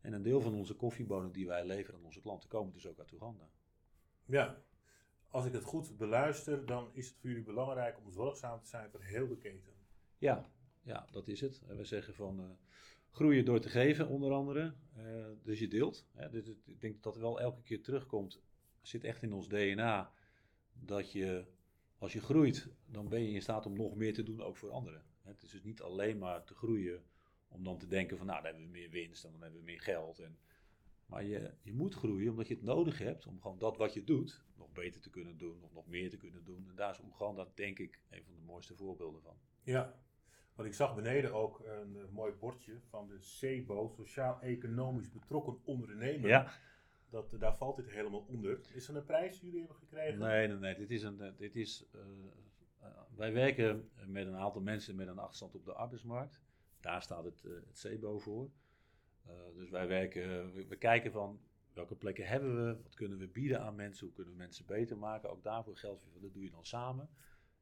En 0.00 0.12
een 0.12 0.22
deel 0.22 0.40
van 0.40 0.54
onze 0.54 0.74
koffiebonen 0.74 1.32
die 1.32 1.46
wij 1.46 1.66
leveren 1.66 1.98
aan 2.00 2.04
onze 2.06 2.20
klanten 2.20 2.48
komen 2.48 2.72
dus 2.72 2.86
ook 2.86 2.98
uit 2.98 3.12
Oeganda. 3.12 3.48
Ja, 4.24 4.62
als 5.30 5.44
ik 5.44 5.52
het 5.52 5.64
goed 5.64 5.96
beluister, 5.96 6.66
dan 6.66 6.90
is 6.92 7.08
het 7.08 7.16
voor 7.16 7.28
jullie 7.28 7.44
belangrijk 7.44 7.98
om 7.98 8.10
zorgzaam 8.10 8.60
te 8.62 8.68
zijn 8.68 8.90
voor 8.90 9.02
heel 9.02 9.28
de 9.28 9.36
keten. 9.36 9.72
Ja, 10.18 10.50
ja, 10.82 11.06
dat 11.10 11.28
is 11.28 11.40
het. 11.40 11.60
We 11.66 11.84
zeggen 11.84 12.14
van 12.14 12.40
eh, 12.40 12.46
groeien 13.10 13.44
door 13.44 13.60
te 13.60 13.68
geven, 13.68 14.08
onder 14.08 14.32
andere. 14.32 14.74
Eh, 14.96 15.26
dus 15.42 15.58
je 15.58 15.68
deelt. 15.68 16.06
Hè. 16.12 16.30
Dit- 16.30 16.56
ik 16.64 16.80
denk 16.80 17.02
dat 17.02 17.14
het 17.14 17.22
wel 17.22 17.40
elke 17.40 17.62
keer 17.62 17.82
terugkomt. 17.82 18.40
Zit 18.82 19.04
echt 19.04 19.22
in 19.22 19.32
ons 19.32 19.48
DNA 19.48 20.12
dat 20.72 21.12
je, 21.12 21.46
als 21.98 22.12
je 22.12 22.20
groeit, 22.20 22.68
dan 22.86 23.08
ben 23.08 23.22
je 23.22 23.30
in 23.30 23.42
staat 23.42 23.66
om 23.66 23.76
nog 23.76 23.94
meer 23.94 24.14
te 24.14 24.22
doen, 24.22 24.42
ook 24.42 24.56
voor 24.56 24.70
anderen. 24.70 25.02
Het 25.22 25.42
is 25.42 25.50
dus 25.50 25.62
niet 25.62 25.82
alleen 25.82 26.18
maar 26.18 26.44
te 26.44 26.54
groeien 26.54 27.02
om 27.48 27.64
dan 27.64 27.78
te 27.78 27.86
denken 27.86 28.16
van, 28.16 28.26
nou, 28.26 28.42
dan 28.42 28.50
hebben 28.50 28.66
we 28.66 28.78
meer 28.78 28.90
winst 28.90 29.24
en 29.24 29.32
dan 29.32 29.42
hebben 29.42 29.58
we 29.60 29.64
meer 29.64 29.80
geld. 29.80 30.18
En, 30.18 30.38
maar 31.06 31.24
je, 31.24 31.54
je 31.62 31.72
moet 31.72 31.94
groeien 31.94 32.30
omdat 32.30 32.48
je 32.48 32.54
het 32.54 32.62
nodig 32.62 32.98
hebt 32.98 33.26
om 33.26 33.40
gewoon 33.40 33.58
dat 33.58 33.76
wat 33.76 33.94
je 33.94 34.04
doet 34.04 34.44
nog 34.56 34.72
beter 34.72 35.00
te 35.00 35.10
kunnen 35.10 35.38
doen, 35.38 35.62
of 35.62 35.72
nog 35.72 35.86
meer 35.86 36.10
te 36.10 36.16
kunnen 36.16 36.44
doen. 36.44 36.68
En 36.68 36.74
daar 36.74 36.90
is 36.90 37.00
Oeganda, 37.00 37.48
denk 37.54 37.78
ik, 37.78 38.00
een 38.10 38.24
van 38.24 38.34
de 38.34 38.40
mooiste 38.40 38.74
voorbeelden 38.74 39.22
van. 39.22 39.36
Ja, 39.62 39.94
want 40.54 40.68
ik 40.68 40.74
zag 40.74 40.94
beneden 40.94 41.34
ook 41.34 41.60
een 41.64 41.96
eh, 41.96 42.08
mooi 42.10 42.32
bordje 42.32 42.80
van 42.88 43.08
de 43.08 43.20
SEBO, 43.20 43.88
Sociaal-Economisch 43.88 45.10
Betrokken 45.10 45.58
Ondernemer. 45.64 46.28
Ja. 46.28 46.52
Dat, 47.10 47.34
daar 47.38 47.56
valt 47.56 47.76
dit 47.76 47.90
helemaal 47.90 48.24
onder. 48.28 48.60
Is 48.72 48.88
er 48.88 48.96
een 48.96 49.04
prijs 49.04 49.40
die 49.40 49.44
jullie 49.44 49.58
hebben 49.58 49.76
gekregen? 49.76 50.18
Nee, 50.18 50.48
nee, 50.48 50.56
nee. 50.56 50.74
Dit 50.74 50.90
is 50.90 51.02
een, 51.02 51.20
eh, 51.20 51.32
dit 51.36 51.56
is, 51.56 51.86
eh, 51.92 52.00
eh, 52.80 52.88
wij 53.16 53.32
werken 53.32 53.90
met 54.06 54.26
een 54.26 54.36
aantal 54.36 54.60
mensen 54.60 54.96
met 54.96 55.08
een 55.08 55.18
achterstand 55.18 55.54
op 55.54 55.64
de 55.64 55.72
arbeidsmarkt. 55.72 56.40
Daar 56.80 57.02
staat 57.02 57.24
het, 57.24 57.44
eh, 57.44 57.52
het 57.52 57.78
CEBO 57.78 58.18
voor. 58.18 58.50
Eh, 59.24 59.34
dus 59.54 59.70
wij 59.70 59.86
werken, 59.86 60.52
we, 60.52 60.66
we 60.66 60.76
kijken 60.76 61.12
van 61.12 61.40
welke 61.72 61.96
plekken 61.96 62.26
hebben 62.26 62.66
we, 62.66 62.82
wat 62.82 62.94
kunnen 62.94 63.18
we 63.18 63.28
bieden 63.28 63.60
aan 63.60 63.74
mensen, 63.74 64.06
hoe 64.06 64.14
kunnen 64.14 64.32
we 64.32 64.38
mensen 64.38 64.66
beter 64.66 64.98
maken. 64.98 65.30
Ook 65.30 65.42
daarvoor 65.42 65.76
geldt 65.76 66.04
weer, 66.04 66.20
dat 66.20 66.32
doe 66.32 66.44
je 66.44 66.50
dan 66.50 66.66
samen. 66.66 67.10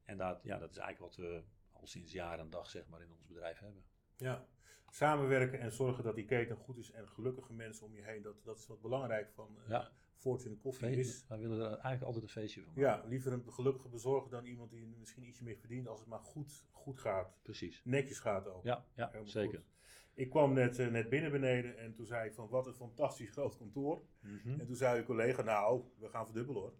En 0.03 0.17
dat, 0.17 0.43
ja, 0.43 0.57
dat 0.57 0.71
is 0.71 0.77
eigenlijk 0.77 1.15
wat 1.15 1.25
we 1.25 1.43
al 1.71 1.87
sinds 1.87 2.11
jaar 2.11 2.39
en 2.39 2.49
dag 2.49 2.69
zeg 2.69 2.87
maar, 2.87 3.01
in 3.01 3.11
ons 3.11 3.25
bedrijf 3.25 3.59
hebben. 3.59 3.83
Ja. 4.17 4.45
Samenwerken 4.89 5.59
en 5.59 5.71
zorgen 5.71 6.03
dat 6.03 6.15
die 6.15 6.25
keten 6.25 6.55
goed 6.55 6.77
is 6.77 6.91
en 6.91 7.09
gelukkige 7.09 7.53
mensen 7.53 7.85
om 7.85 7.95
je 7.95 8.03
heen. 8.03 8.21
Dat, 8.21 8.43
dat 8.43 8.57
is 8.57 8.67
wat 8.67 8.81
belangrijk 8.81 9.31
van 9.31 9.57
uh, 9.67 9.85
Fortune 10.17 10.55
Koffie 10.57 10.89
is. 10.97 11.25
Wij 11.27 11.39
willen 11.39 11.59
er 11.59 11.71
eigenlijk 11.71 12.03
altijd 12.03 12.23
een 12.23 12.29
feestje 12.29 12.61
van 12.61 12.73
maken. 12.75 12.83
Ja, 13.01 13.03
liever 13.07 13.31
een 13.33 13.43
gelukkige 13.51 13.89
bezorger 13.89 14.31
dan 14.31 14.45
iemand 14.45 14.69
die 14.71 14.85
misschien 14.99 15.23
ietsje 15.23 15.43
meer 15.43 15.57
verdient 15.57 15.87
als 15.87 15.99
het 15.99 16.09
maar 16.09 16.19
goed, 16.23 16.63
goed 16.71 16.99
gaat. 16.99 17.37
Precies. 17.41 17.81
Netjes 17.83 18.19
gaat 18.19 18.47
ook. 18.47 18.63
Ja, 18.63 18.85
ja 18.95 19.05
Helemaal 19.07 19.27
zeker. 19.27 19.57
goed. 19.57 19.75
Ik 20.13 20.29
kwam 20.29 20.53
net, 20.53 20.79
eh, 20.79 20.87
net 20.87 21.09
binnen 21.09 21.31
beneden 21.31 21.77
en 21.77 21.93
toen 21.93 22.05
zei 22.05 22.27
ik 22.27 22.33
van 22.33 22.49
wat 22.49 22.67
een 22.67 22.73
fantastisch 22.73 23.29
groot 23.29 23.57
kantoor. 23.57 24.01
Mhm. 24.19 24.59
En 24.59 24.65
toen 24.65 24.75
zei 24.75 24.99
uw 24.99 25.05
collega, 25.05 25.41
nou, 25.41 25.81
we 25.99 26.09
gaan 26.09 26.25
verdubbelen 26.25 26.61
hoor. 26.61 26.73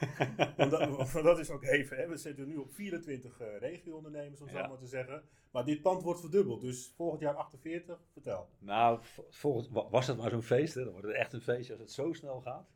want, 0.56 0.70
dat, 0.70 0.88
want 0.96 1.12
dat 1.12 1.38
is 1.38 1.50
ook 1.50 1.64
even, 1.64 1.96
hè. 1.96 2.08
we 2.08 2.16
zitten 2.16 2.46
nu 2.48 2.56
op 2.56 2.70
24 2.72 3.40
eh 3.40 3.58
regio-ondernemers 3.58 4.40
om 4.40 4.48
zo 4.48 4.68
maar 4.68 4.78
te 4.78 4.86
zeggen. 4.86 5.22
Maar 5.50 5.64
dit 5.64 5.82
pand 5.82 6.02
wordt 6.02 6.20
verdubbeld, 6.20 6.60
dus 6.60 6.92
volgend 6.96 7.20
jaar 7.20 7.34
48, 7.34 8.00
vertel. 8.12 8.48
Nou, 8.58 8.98
vo- 9.02 9.26
volgens, 9.28 9.68
wa- 9.68 9.88
was 9.88 10.06
het 10.06 10.16
maar 10.16 10.30
zo'n 10.30 10.42
feest, 10.42 10.74
hè? 10.74 10.82
dan 10.84 10.92
wordt 10.92 11.06
het 11.06 11.16
echt 11.16 11.32
een 11.32 11.40
feestje 11.40 11.72
als 11.72 11.82
het 11.82 11.92
zo 11.92 12.12
snel 12.12 12.40
gaat. 12.40 12.68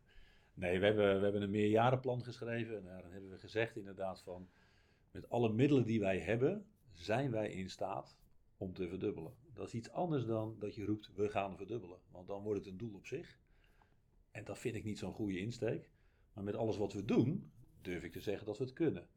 Nee, 0.54 0.78
we 0.78 0.84
hebben, 0.86 1.16
we 1.16 1.22
hebben 1.22 1.42
een 1.42 1.50
meerjarenplan 1.50 2.24
geschreven 2.24 2.76
en 2.76 2.84
daarin 2.84 3.12
hebben 3.12 3.30
we 3.30 3.38
gezegd 3.38 3.76
inderdaad 3.76 4.22
van, 4.22 4.48
met 5.10 5.28
alle 5.28 5.52
middelen 5.52 5.84
die 5.84 6.00
wij 6.00 6.18
hebben, 6.18 6.66
zijn 6.92 7.30
wij 7.30 7.50
in 7.50 7.70
staat 7.70 8.16
om 8.56 8.72
te 8.72 8.88
verdubbelen. 8.88 9.34
Dat 9.52 9.66
is 9.66 9.74
iets 9.74 9.90
anders 9.90 10.24
dan 10.26 10.56
dat 10.58 10.74
je 10.74 10.84
roept, 10.84 11.14
we 11.14 11.28
gaan 11.28 11.56
verdubbelen. 11.56 11.98
Want 12.10 12.26
dan 12.26 12.42
wordt 12.42 12.58
het 12.58 12.68
een 12.68 12.78
doel 12.78 12.94
op 12.94 13.06
zich. 13.06 13.38
En 14.30 14.44
dat 14.44 14.58
vind 14.58 14.74
ik 14.74 14.84
niet 14.84 14.98
zo'n 14.98 15.12
goede 15.12 15.38
insteek. 15.38 15.90
Maar 16.32 16.44
met 16.44 16.56
alles 16.56 16.76
wat 16.76 16.92
we 16.92 17.04
doen, 17.04 17.52
durf 17.80 18.02
ik 18.02 18.12
te 18.12 18.20
zeggen 18.20 18.46
dat 18.46 18.58
we 18.58 18.64
het 18.64 18.72
kunnen. 18.72 19.08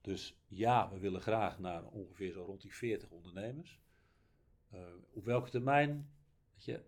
Dus 0.00 0.38
ja, 0.48 0.90
we 0.90 0.98
willen 0.98 1.20
graag 1.20 1.58
naar 1.58 1.86
ongeveer 1.86 2.32
zo 2.32 2.42
rond 2.42 2.60
die 2.60 2.74
40 2.74 3.10
ondernemers. 3.10 3.80
Eh, 4.70 4.80
op 5.10 5.24
welke 5.24 5.50
termijn? 5.50 6.10
Weet 6.54 6.64
je, 6.64 6.82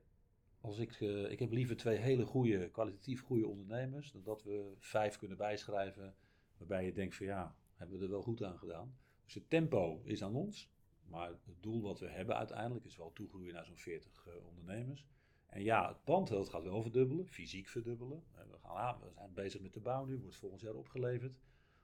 als 0.60 0.78
ik, 0.78 1.00
eh, 1.00 1.30
ik 1.30 1.38
heb 1.38 1.52
liever 1.52 1.76
twee 1.76 1.96
hele 1.96 2.24
goede, 2.24 2.70
kwalitatief 2.70 3.22
goede 3.22 3.46
ondernemers, 3.46 4.12
dan 4.12 4.22
dat 4.22 4.42
we 4.42 4.74
vijf 4.78 5.16
kunnen 5.16 5.36
bijschrijven, 5.36 6.14
waarbij 6.56 6.84
je 6.84 6.92
denkt 6.92 7.16
van 7.16 7.26
ja, 7.26 7.56
hebben 7.74 7.98
we 7.98 8.04
er 8.04 8.10
wel 8.10 8.22
goed 8.22 8.42
aan 8.42 8.58
gedaan. 8.58 8.96
Dus 9.24 9.34
het 9.34 9.50
tempo 9.50 10.00
is 10.04 10.22
aan 10.22 10.34
ons, 10.34 10.70
maar 11.08 11.28
het 11.28 11.62
doel 11.62 11.82
wat 11.82 12.00
we 12.00 12.08
hebben 12.08 12.36
uiteindelijk 12.36 12.84
is 12.84 12.96
wel 12.96 13.12
toegroeien 13.12 13.54
naar 13.54 13.64
zo'n 13.64 13.76
40 13.76 14.26
eh, 14.26 14.46
ondernemers. 14.46 15.06
En 15.46 15.62
ja, 15.62 15.88
het 15.88 16.04
pand 16.04 16.28
dat 16.28 16.48
gaat 16.48 16.62
wel 16.62 16.82
verdubbelen, 16.82 17.26
fysiek 17.26 17.68
verdubbelen. 17.68 18.24
Eh, 18.34 18.42
we, 18.50 18.58
gaan, 18.58 18.76
aan- 18.76 19.00
we 19.00 19.10
zijn 19.14 19.34
bezig 19.34 19.60
met 19.60 19.72
de 19.72 19.80
bouw 19.80 20.04
nu, 20.04 20.18
wordt 20.18 20.36
volgend 20.36 20.60
jaar 20.60 20.74
opgeleverd, 20.74 21.38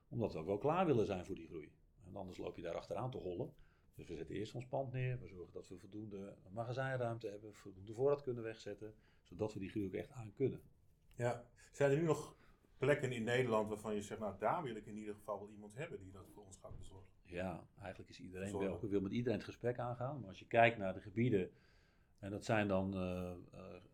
omdat 0.08 0.32
we 0.32 0.38
ook 0.38 0.46
wel 0.46 0.58
klaar 0.58 0.86
willen 0.86 1.06
zijn 1.06 1.24
voor 1.24 1.34
die 1.34 1.46
groei. 1.46 1.72
En 2.06 2.16
anders 2.16 2.38
loop 2.38 2.56
je 2.56 2.62
daar 2.62 2.74
achteraan 2.76 3.10
te 3.10 3.18
hollen. 3.18 3.52
Dus 3.94 4.08
we 4.08 4.16
zetten 4.16 4.34
eerst 4.34 4.54
ons 4.54 4.66
pand 4.66 4.92
neer. 4.92 5.20
We 5.20 5.28
zorgen 5.28 5.52
dat 5.52 5.68
we 5.68 5.78
voldoende 5.78 6.34
magazijnruimte 6.50 7.28
hebben, 7.28 7.54
voldoende 7.54 7.92
voorraad 7.92 8.22
kunnen 8.22 8.42
wegzetten, 8.42 8.94
zodat 9.22 9.52
we 9.52 9.58
die 9.58 9.68
groei 9.68 9.86
ook 9.86 9.92
echt 9.92 10.10
aan 10.10 10.32
kunnen. 10.32 10.60
Ja. 11.16 11.44
Zijn 11.72 11.90
er 11.90 11.96
nu 11.96 12.04
nog 12.04 12.36
plekken 12.78 13.12
in 13.12 13.24
Nederland 13.24 13.68
waarvan 13.68 13.94
je 13.94 14.02
zegt, 14.02 14.20
nou 14.20 14.34
daar 14.38 14.62
wil 14.62 14.76
ik 14.76 14.86
in 14.86 14.96
ieder 14.96 15.14
geval 15.14 15.38
wel 15.38 15.48
iemand 15.48 15.74
hebben 15.74 15.98
die 16.00 16.10
dat 16.10 16.26
voor 16.34 16.44
ons 16.44 16.56
gaat 16.56 16.76
bezorgen? 16.78 17.12
Ja, 17.24 17.66
eigenlijk 17.80 18.10
is 18.10 18.20
iedereen 18.20 18.48
Zorgen. 18.48 18.68
welkom. 18.68 18.84
Ik 18.84 18.92
wil 18.92 19.00
met 19.00 19.12
iedereen 19.12 19.38
het 19.38 19.46
gesprek 19.46 19.78
aangaan. 19.78 20.20
Maar 20.20 20.28
als 20.28 20.38
je 20.38 20.46
kijkt 20.46 20.78
naar 20.78 20.94
de 20.94 21.00
gebieden, 21.00 21.50
en 22.18 22.30
dat 22.30 22.44
zijn 22.44 22.68
dan 22.68 22.94
eh, 22.94 23.30
eh, 23.30 23.36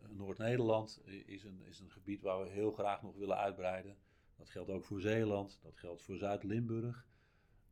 Noord-Nederland, 0.09 1.01
is 1.05 1.43
een, 1.43 1.61
is 1.65 1.79
een 1.79 1.91
gebied 1.91 2.21
waar 2.21 2.43
we 2.43 2.49
heel 2.49 2.71
graag 2.71 3.01
nog 3.01 3.15
willen 3.15 3.37
uitbreiden. 3.37 3.97
Dat 4.37 4.49
geldt 4.49 4.69
ook 4.69 4.85
voor 4.85 5.01
Zeeland, 5.01 5.59
dat 5.63 5.77
geldt 5.77 6.01
voor 6.01 6.17
Zuid-Limburg. 6.17 7.05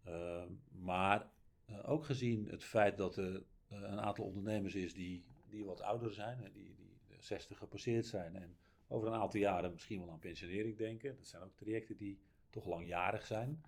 Uh, 0.07 0.43
maar 0.69 1.29
uh, 1.69 1.89
ook 1.89 2.05
gezien 2.05 2.47
het 2.47 2.63
feit 2.63 2.97
dat 2.97 3.17
er 3.17 3.33
uh, 3.35 3.41
een 3.67 4.01
aantal 4.01 4.25
ondernemers 4.25 4.75
is 4.75 4.93
die, 4.93 5.23
die 5.49 5.65
wat 5.65 5.81
ouder 5.81 6.13
zijn, 6.13 6.51
die, 6.53 6.75
die 6.75 6.97
60 7.19 7.57
gepasseerd 7.57 8.05
zijn 8.05 8.35
en 8.35 8.57
over 8.87 9.07
een 9.07 9.19
aantal 9.19 9.39
jaren 9.39 9.71
misschien 9.71 9.99
wel 9.99 10.11
aan 10.11 10.19
pensionering 10.19 10.77
denken. 10.77 11.15
Dat 11.15 11.27
zijn 11.27 11.43
ook 11.43 11.55
trajecten 11.55 11.97
die 11.97 12.19
toch 12.49 12.65
langjarig 12.65 13.25
zijn. 13.25 13.61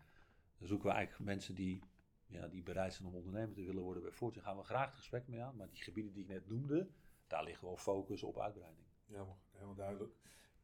Dan 0.57 0.67
zoeken 0.67 0.87
we 0.89 0.95
eigenlijk 0.95 1.25
mensen 1.25 1.55
die, 1.55 1.79
ja, 2.27 2.47
die 2.47 2.63
bereid 2.63 2.93
zijn 2.93 3.07
om 3.07 3.15
ondernemer 3.15 3.53
te 3.53 3.63
willen 3.63 3.83
worden 3.83 4.03
bij 4.03 4.11
Fortune. 4.11 4.43
Daar 4.43 4.53
gaan 4.53 4.61
we 4.61 4.67
graag 4.67 4.85
het 4.85 4.95
gesprek 4.95 5.27
mee 5.27 5.41
aan. 5.41 5.55
Maar 5.55 5.69
die 5.69 5.83
gebieden 5.83 6.13
die 6.13 6.23
ik 6.23 6.29
net 6.29 6.47
noemde, 6.47 6.87
daar 7.27 7.43
liggen 7.43 7.69
we 7.69 7.77
focus 7.77 8.23
op 8.23 8.39
uitbreiding. 8.39 8.85
Ja, 9.05 9.25
helemaal 9.51 9.75
duidelijk. 9.75 10.13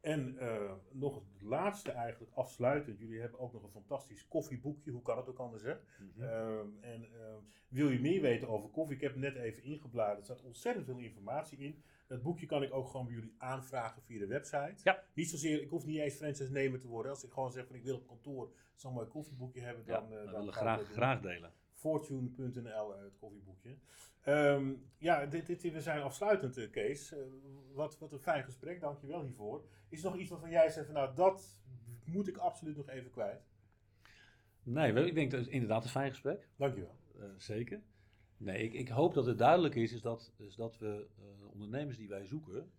En 0.08 0.38
uh, 0.40 0.72
nog 0.92 1.16
het 1.16 1.42
laatste 1.42 1.92
eigenlijk, 1.92 2.32
afsluitend. 2.34 3.00
Jullie 3.00 3.20
hebben 3.20 3.40
ook 3.40 3.54
nog 3.54 3.64
een 3.64 3.70
fantastisch 3.70 4.28
koffieboekje. 4.28 4.92
Hoe 4.92 5.02
kan 5.02 5.18
het 5.18 5.30
ook 5.30 5.40
anders, 5.40 5.64
hè? 5.64 5.74
Mm 5.74 6.12
-hmm. 6.16 6.24
uh, 6.24 6.92
en 6.94 7.02
uh, 7.14 7.36
wil 7.68 7.90
je 7.90 8.00
meer 8.00 8.22
weten 8.22 8.48
over 8.48 8.70
koffie? 8.70 8.96
Ik 8.96 9.02
heb 9.02 9.12
het 9.12 9.22
net 9.22 9.36
even 9.36 9.64
ingebladerd. 9.64 10.18
Er 10.18 10.24
staat 10.24 10.42
ontzettend 10.42 10.86
veel 10.86 10.98
informatie 10.98 11.58
in. 11.58 11.84
Dat 12.08 12.22
boekje 12.22 12.46
kan 12.46 12.64
ik 12.64 12.74
ook 12.74 12.88
gewoon 12.88 13.06
bij 13.06 13.16
jullie 13.16 13.36
aanvragen 13.38 14.02
via 14.02 14.20
de 14.20 14.28
website. 14.28 14.76
Ja. 14.84 15.04
Niet 15.14 15.30
zozeer, 15.30 15.62
ik 15.62 15.70
hoef 15.70 15.86
niet 15.86 16.00
eens 16.00 16.16
franchise-nemer 16.16 16.80
te 16.80 16.88
worden. 16.88 17.12
Als 17.12 17.24
ik 17.24 17.32
gewoon 17.32 17.52
zeg 17.52 17.68
van 17.68 17.76
ik 17.76 17.84
wil 17.84 17.96
op 17.96 18.08
kantoor 18.08 18.52
zo'n 18.76 18.94
mooi 18.94 19.08
koffieboekje 19.08 19.62
hebben, 19.62 19.86
dan... 19.86 20.10
Ja, 20.10 20.10
dan 20.10 20.32
willen 20.32 20.46
we 20.46 20.52
graag, 20.52 20.82
graag 20.92 21.22
delen. 21.22 21.52
Fortune.nl, 21.88 23.00
het 23.00 23.18
koffieboekje. 23.18 23.78
Um, 24.26 24.86
ja, 24.98 25.26
dit, 25.26 25.46
dit, 25.46 25.62
we 25.62 25.82
zijn 25.82 26.02
afsluitend, 26.02 26.58
uh, 26.58 26.72
Kees. 26.72 27.14
Uh, 27.14 27.20
wat, 27.74 27.98
wat 28.00 28.12
een 28.12 28.20
fijn 28.20 28.44
gesprek, 28.44 28.82
dankjewel 28.82 29.24
hiervoor. 29.24 29.66
Is 29.90 30.04
er 30.04 30.10
nog 30.10 30.20
iets 30.20 30.30
waarvan 30.30 30.50
jij 30.50 30.70
zegt 30.70 30.86
van 30.86 30.96
nou, 30.96 31.16
dat 31.16 31.62
moet 32.06 32.28
ik 32.28 32.38
absoluut 32.38 32.78
nog 32.78 32.90
even 32.90 33.12
kwijt? 33.12 33.48
Nee, 34.64 34.94
ik 35.06 35.16
denk 35.16 35.32
dat 35.32 35.40
het 35.40 35.50
inderdaad 35.50 35.84
een 35.84 35.90
fijn 35.90 36.10
gesprek. 36.10 36.50
Dankjewel. 36.56 36.96
Uh, 37.18 37.26
zeker. 37.38 37.82
Nee, 38.38 38.64
ik, 38.64 38.74
ik, 38.74 38.88
hoop 38.88 39.14
dat 39.14 39.26
het 39.26 39.38
duidelijk 39.38 39.76
is, 39.76 39.94
is 39.94 40.02
dat, 40.02 40.34
is 40.38 40.56
dat 40.56 40.78
we 40.78 41.08
uh, 41.20 41.52
ondernemers 41.52 41.98
die 41.98 42.08
wij 42.08 42.26
zoeken, 42.26 42.72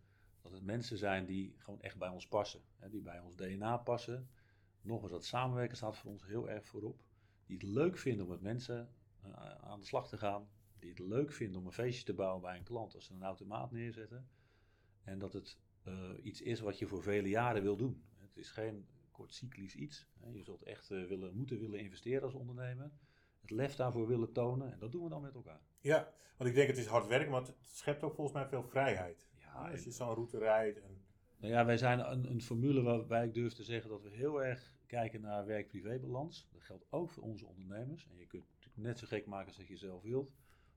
dat 0.43 0.53
het 0.53 0.63
mensen 0.63 0.99
zijn 0.99 1.27
die 1.27 1.55
gewoon 1.59 1.81
echt 1.81 1.99
bij 1.99 2.09
ons 2.09 2.29
passen. 2.29 2.61
Hè, 2.79 2.89
die 2.89 3.03
bij 3.03 3.21
ons 3.21 3.37
DNA 3.37 3.77
passen. 3.77 4.29
Nog 4.81 5.03
eens, 5.03 5.11
dat 5.11 5.25
samenwerken 5.25 5.77
staat 5.77 5.97
voor 5.97 6.11
ons 6.11 6.27
heel 6.27 6.51
erg 6.51 6.67
voorop. 6.67 7.01
Die 7.47 7.57
het 7.57 7.67
leuk 7.67 7.99
vinden 7.99 8.25
om 8.25 8.31
met 8.31 8.41
mensen 8.41 8.89
aan 9.61 9.81
de 9.81 9.87
slag 9.87 10.09
te 10.09 10.19
gaan. 10.19 10.49
Die 10.79 10.91
het 10.91 10.99
leuk 10.99 11.33
vinden 11.33 11.61
om 11.61 11.67
een 11.67 11.73
feestje 11.73 12.05
te 12.05 12.15
bouwen 12.15 12.43
bij 12.43 12.57
een 12.57 12.63
klant 12.63 12.95
als 12.95 13.05
ze 13.05 13.15
een 13.15 13.23
automaat 13.23 13.71
neerzetten. 13.71 14.29
En 15.03 15.19
dat 15.19 15.33
het 15.33 15.59
uh, 15.89 16.11
iets 16.23 16.41
is 16.41 16.61
wat 16.61 16.79
je 16.79 16.87
voor 16.87 17.03
vele 17.03 17.29
jaren 17.29 17.63
wil 17.63 17.77
doen. 17.77 18.03
Het 18.17 18.37
is 18.37 18.51
geen 18.51 18.87
kortcyclisch 19.11 19.75
iets. 19.75 20.07
Hè. 20.21 20.31
Je 20.31 20.43
zult 20.43 20.63
echt 20.63 20.89
willen, 20.89 21.37
moeten 21.37 21.59
willen 21.59 21.81
investeren 21.81 22.23
als 22.23 22.35
ondernemer 22.35 22.91
het 23.41 23.51
lef 23.51 23.75
daarvoor 23.75 24.07
willen 24.07 24.33
tonen. 24.33 24.73
En 24.73 24.79
dat 24.79 24.93
doen 24.93 25.03
we 25.03 25.09
dan 25.09 25.23
met 25.23 25.35
elkaar. 25.35 25.61
Ja, 25.81 26.13
want 26.37 26.51
ik 26.51 26.57
denk 26.57 26.69
het 26.69 26.79
is 26.79 26.87
hard 26.87 27.07
werken, 27.07 27.31
maar 27.31 27.41
het 27.41 27.55
schept 27.61 28.03
ook 28.03 28.15
volgens 28.15 28.37
mij 28.37 28.47
veel 28.47 28.63
vrijheid. 28.63 29.29
Ja, 29.39 29.71
als 29.71 29.85
je 29.85 29.91
zo'n 29.91 30.15
route 30.15 30.39
rijdt. 30.39 30.81
En... 30.81 31.03
Nou 31.37 31.53
ja, 31.53 31.65
wij 31.65 31.77
zijn 31.77 32.11
een, 32.11 32.31
een, 32.31 32.43
formule 32.43 32.83
waarbij 32.83 33.27
ik 33.27 33.35
durf 33.35 33.53
te 33.53 33.65
zeggen 33.65 33.91
dat 33.91 34.03
we 34.03 34.11
heel 34.11 34.43
erg 34.43 34.73
kijken 34.87 35.21
naar 35.21 35.47
werk-privé-balans. 35.47 36.49
Dat 36.53 36.63
geldt 36.63 36.87
ook 36.91 37.11
voor 37.11 37.23
onze 37.23 37.47
ondernemers. 37.47 38.07
En 38.11 38.19
je 38.19 38.27
kunt 38.27 38.47
net 38.79 38.99
zo 38.99 39.07
gek 39.07 39.27
maken 39.27 39.47
als 39.47 39.57
dat 39.57 39.67
je 39.67 39.77
zelf 39.77 40.03
wilt. 40.03 40.33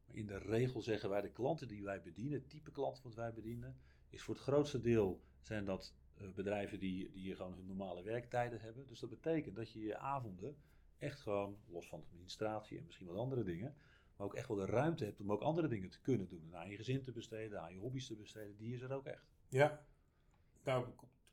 Maar 0.05 0.15
in 0.15 0.25
de 0.25 0.37
regel 0.37 0.81
zeggen 0.81 1.09
wij 1.09 1.21
de 1.21 1.31
klanten 1.31 1.67
die 1.67 1.83
wij 1.83 2.01
bedienen, 2.01 2.39
het 2.39 2.49
type 2.49 2.71
klanten 2.71 3.03
wat 3.03 3.15
wij 3.15 3.33
bedienen, 3.33 3.77
is 4.09 4.21
voor 4.21 4.33
het 4.33 4.43
grootste 4.43 4.81
deel 4.81 5.21
zijn 5.41 5.65
dat 5.65 5.93
uh, 6.21 6.31
bedrijven 6.33 6.79
die, 6.79 7.11
die 7.11 7.35
gewoon 7.35 7.53
hun 7.53 7.65
normale 7.65 8.03
werktijden 8.03 8.61
hebben. 8.61 8.87
Dus 8.87 8.99
dat 8.99 9.09
betekent 9.09 9.55
dat 9.55 9.71
je 9.71 9.79
je 9.79 9.97
avonden 9.97 10.57
echt 10.97 11.19
gewoon, 11.19 11.57
los 11.67 11.87
van 11.87 11.99
de 11.99 12.05
administratie 12.05 12.77
en 12.77 12.85
misschien 12.85 13.07
wat 13.07 13.17
andere 13.17 13.43
dingen, 13.43 13.75
maar 14.15 14.27
ook 14.27 14.35
echt 14.35 14.47
wel 14.47 14.57
de 14.57 14.65
ruimte 14.65 15.05
hebt 15.05 15.19
om 15.19 15.31
ook 15.31 15.41
andere 15.41 15.67
dingen 15.67 15.89
te 15.89 16.01
kunnen 16.01 16.27
doen. 16.27 16.43
En 16.45 16.55
aan 16.55 16.69
je 16.69 16.75
gezin 16.75 17.01
te 17.01 17.11
besteden, 17.11 17.61
aan 17.61 17.73
je 17.73 17.79
hobby's 17.79 18.07
te 18.07 18.15
besteden, 18.15 18.57
die 18.57 18.73
is 18.73 18.81
er 18.81 18.91
ook 18.91 19.05
echt. 19.05 19.25
Ja, 19.49 19.85
nou 20.63 20.87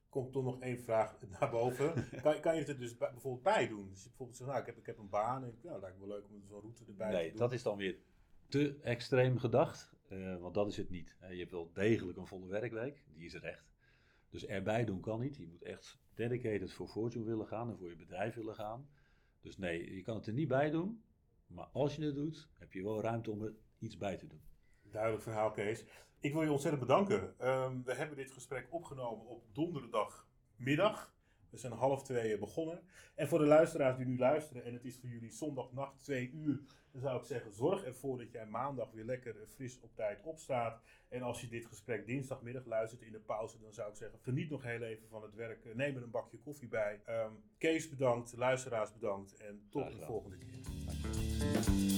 komt 0.09 0.33
toch 0.33 0.45
nog 0.45 0.61
één 0.61 0.81
vraag 0.81 1.19
naar 1.41 1.51
boven. 1.51 1.95
kan, 2.23 2.41
kan 2.41 2.55
je 2.55 2.61
het 2.61 2.69
er 2.69 2.79
dus 2.79 2.97
bij, 2.97 3.11
bijvoorbeeld 3.11 3.43
bij 3.43 3.69
doen? 3.69 3.89
Dus 3.89 4.03
je 4.03 4.09
bijvoorbeeld 4.09 4.39
zegt, 4.39 4.51
nou 4.51 4.61
ik 4.61 4.67
heb, 4.67 4.79
ik 4.79 4.87
heb 4.87 4.99
een 4.99 5.09
baan 5.09 5.45
en 5.45 5.59
nou, 5.63 5.81
lijkt 5.81 5.99
me 5.99 6.07
wel 6.07 6.17
leuk 6.17 6.29
om 6.29 6.43
zo'n 6.49 6.61
route 6.61 6.85
erbij 6.85 7.11
nee, 7.13 7.25
te 7.25 7.31
doen. 7.31 7.39
dat 7.39 7.53
is 7.53 7.63
dan 7.63 7.77
weer 7.77 7.99
te 8.49 8.79
extreem 8.83 9.39
gedacht, 9.39 9.93
uh, 10.09 10.41
want 10.41 10.55
dat 10.55 10.69
is 10.69 10.77
het 10.77 10.91
niet. 10.91 11.17
Uh, 11.23 11.33
je 11.33 11.39
hebt 11.39 11.51
wel 11.51 11.71
degelijk 11.73 12.19
een 12.19 12.27
volle 12.27 12.47
werkweek, 12.47 13.03
die 13.15 13.25
is 13.25 13.35
er 13.35 13.45
echt. 13.45 13.69
Dus 14.31 14.47
erbij 14.47 14.85
doen 14.85 15.01
kan 15.01 15.21
niet. 15.21 15.37
Je 15.37 15.47
moet 15.47 15.63
echt 15.63 15.99
dedicated 16.15 16.73
voor 16.73 16.89
Fortune 16.89 17.25
willen 17.25 17.47
gaan 17.47 17.71
en 17.71 17.79
voor 17.79 17.89
je 17.89 17.97
bedrijf 17.97 18.35
willen 18.35 18.55
gaan. 18.55 18.89
Dus 19.41 19.59
nee, 19.59 19.95
je 19.95 20.03
kan 20.03 20.17
het 20.17 20.27
er 20.27 20.33
niet 20.33 20.49
bij 20.49 20.71
doen. 20.71 21.03
Maar 21.47 21.67
als 21.73 21.97
je 21.97 22.05
het 22.05 22.15
doet, 22.15 22.49
heb 22.59 22.73
je 22.73 22.83
wel 22.83 23.01
ruimte 23.01 23.31
om 23.31 23.43
er 23.43 23.55
iets 23.79 23.97
bij 23.97 24.17
te 24.17 24.27
doen. 24.27 24.41
Duidelijk 24.83 25.23
verhaal, 25.23 25.51
Kees. 25.51 25.85
Ik 26.21 26.33
wil 26.33 26.43
je 26.43 26.53
ontzettend 26.53 26.87
bedanken. 26.87 27.49
Um, 27.49 27.85
we 27.85 27.95
hebben 27.95 28.17
dit 28.17 28.31
gesprek 28.31 28.67
opgenomen 28.71 29.27
op 29.27 29.45
donderdagmiddag. 29.53 31.17
We 31.51 31.59
zijn 31.59 31.73
half 31.73 32.03
twee 32.03 32.39
begonnen. 32.39 32.81
En 33.15 33.29
voor 33.29 33.39
de 33.39 33.45
luisteraars 33.47 33.97
die 33.97 34.07
nu 34.07 34.19
luisteren, 34.19 34.65
en 34.65 34.73
het 34.73 34.85
is 34.85 34.99
voor 34.99 35.09
jullie 35.09 35.33
zondagnacht 35.33 36.03
twee 36.03 36.31
uur, 36.31 36.61
dan 36.93 37.01
zou 37.01 37.19
ik 37.19 37.25
zeggen: 37.25 37.53
zorg 37.53 37.85
ervoor 37.85 38.19
dat 38.19 38.31
jij 38.31 38.47
maandag 38.47 38.91
weer 38.91 39.05
lekker 39.05 39.35
fris 39.55 39.81
op 39.81 39.95
tijd 39.95 40.23
opstaat. 40.23 40.81
En 41.09 41.23
als 41.23 41.41
je 41.41 41.49
dit 41.49 41.67
gesprek 41.67 42.07
dinsdagmiddag 42.07 42.65
luistert 42.65 43.03
in 43.03 43.13
de 43.13 43.21
pauze, 43.21 43.61
dan 43.61 43.73
zou 43.73 43.91
ik 43.91 43.97
zeggen: 43.97 44.19
geniet 44.23 44.51
nog 44.51 44.63
heel 44.63 44.83
even 44.83 45.09
van 45.09 45.23
het 45.23 45.35
werk. 45.35 45.75
Neem 45.75 45.97
er 45.97 46.03
een 46.03 46.11
bakje 46.11 46.39
koffie 46.39 46.69
bij. 46.69 47.01
Um, 47.09 47.43
Kees 47.59 47.89
bedankt, 47.89 48.37
luisteraars 48.37 48.93
bedankt 48.93 49.37
en 49.37 49.67
tot 49.71 49.93
de 49.93 50.05
volgende 50.07 50.37
keer. 50.37 51.98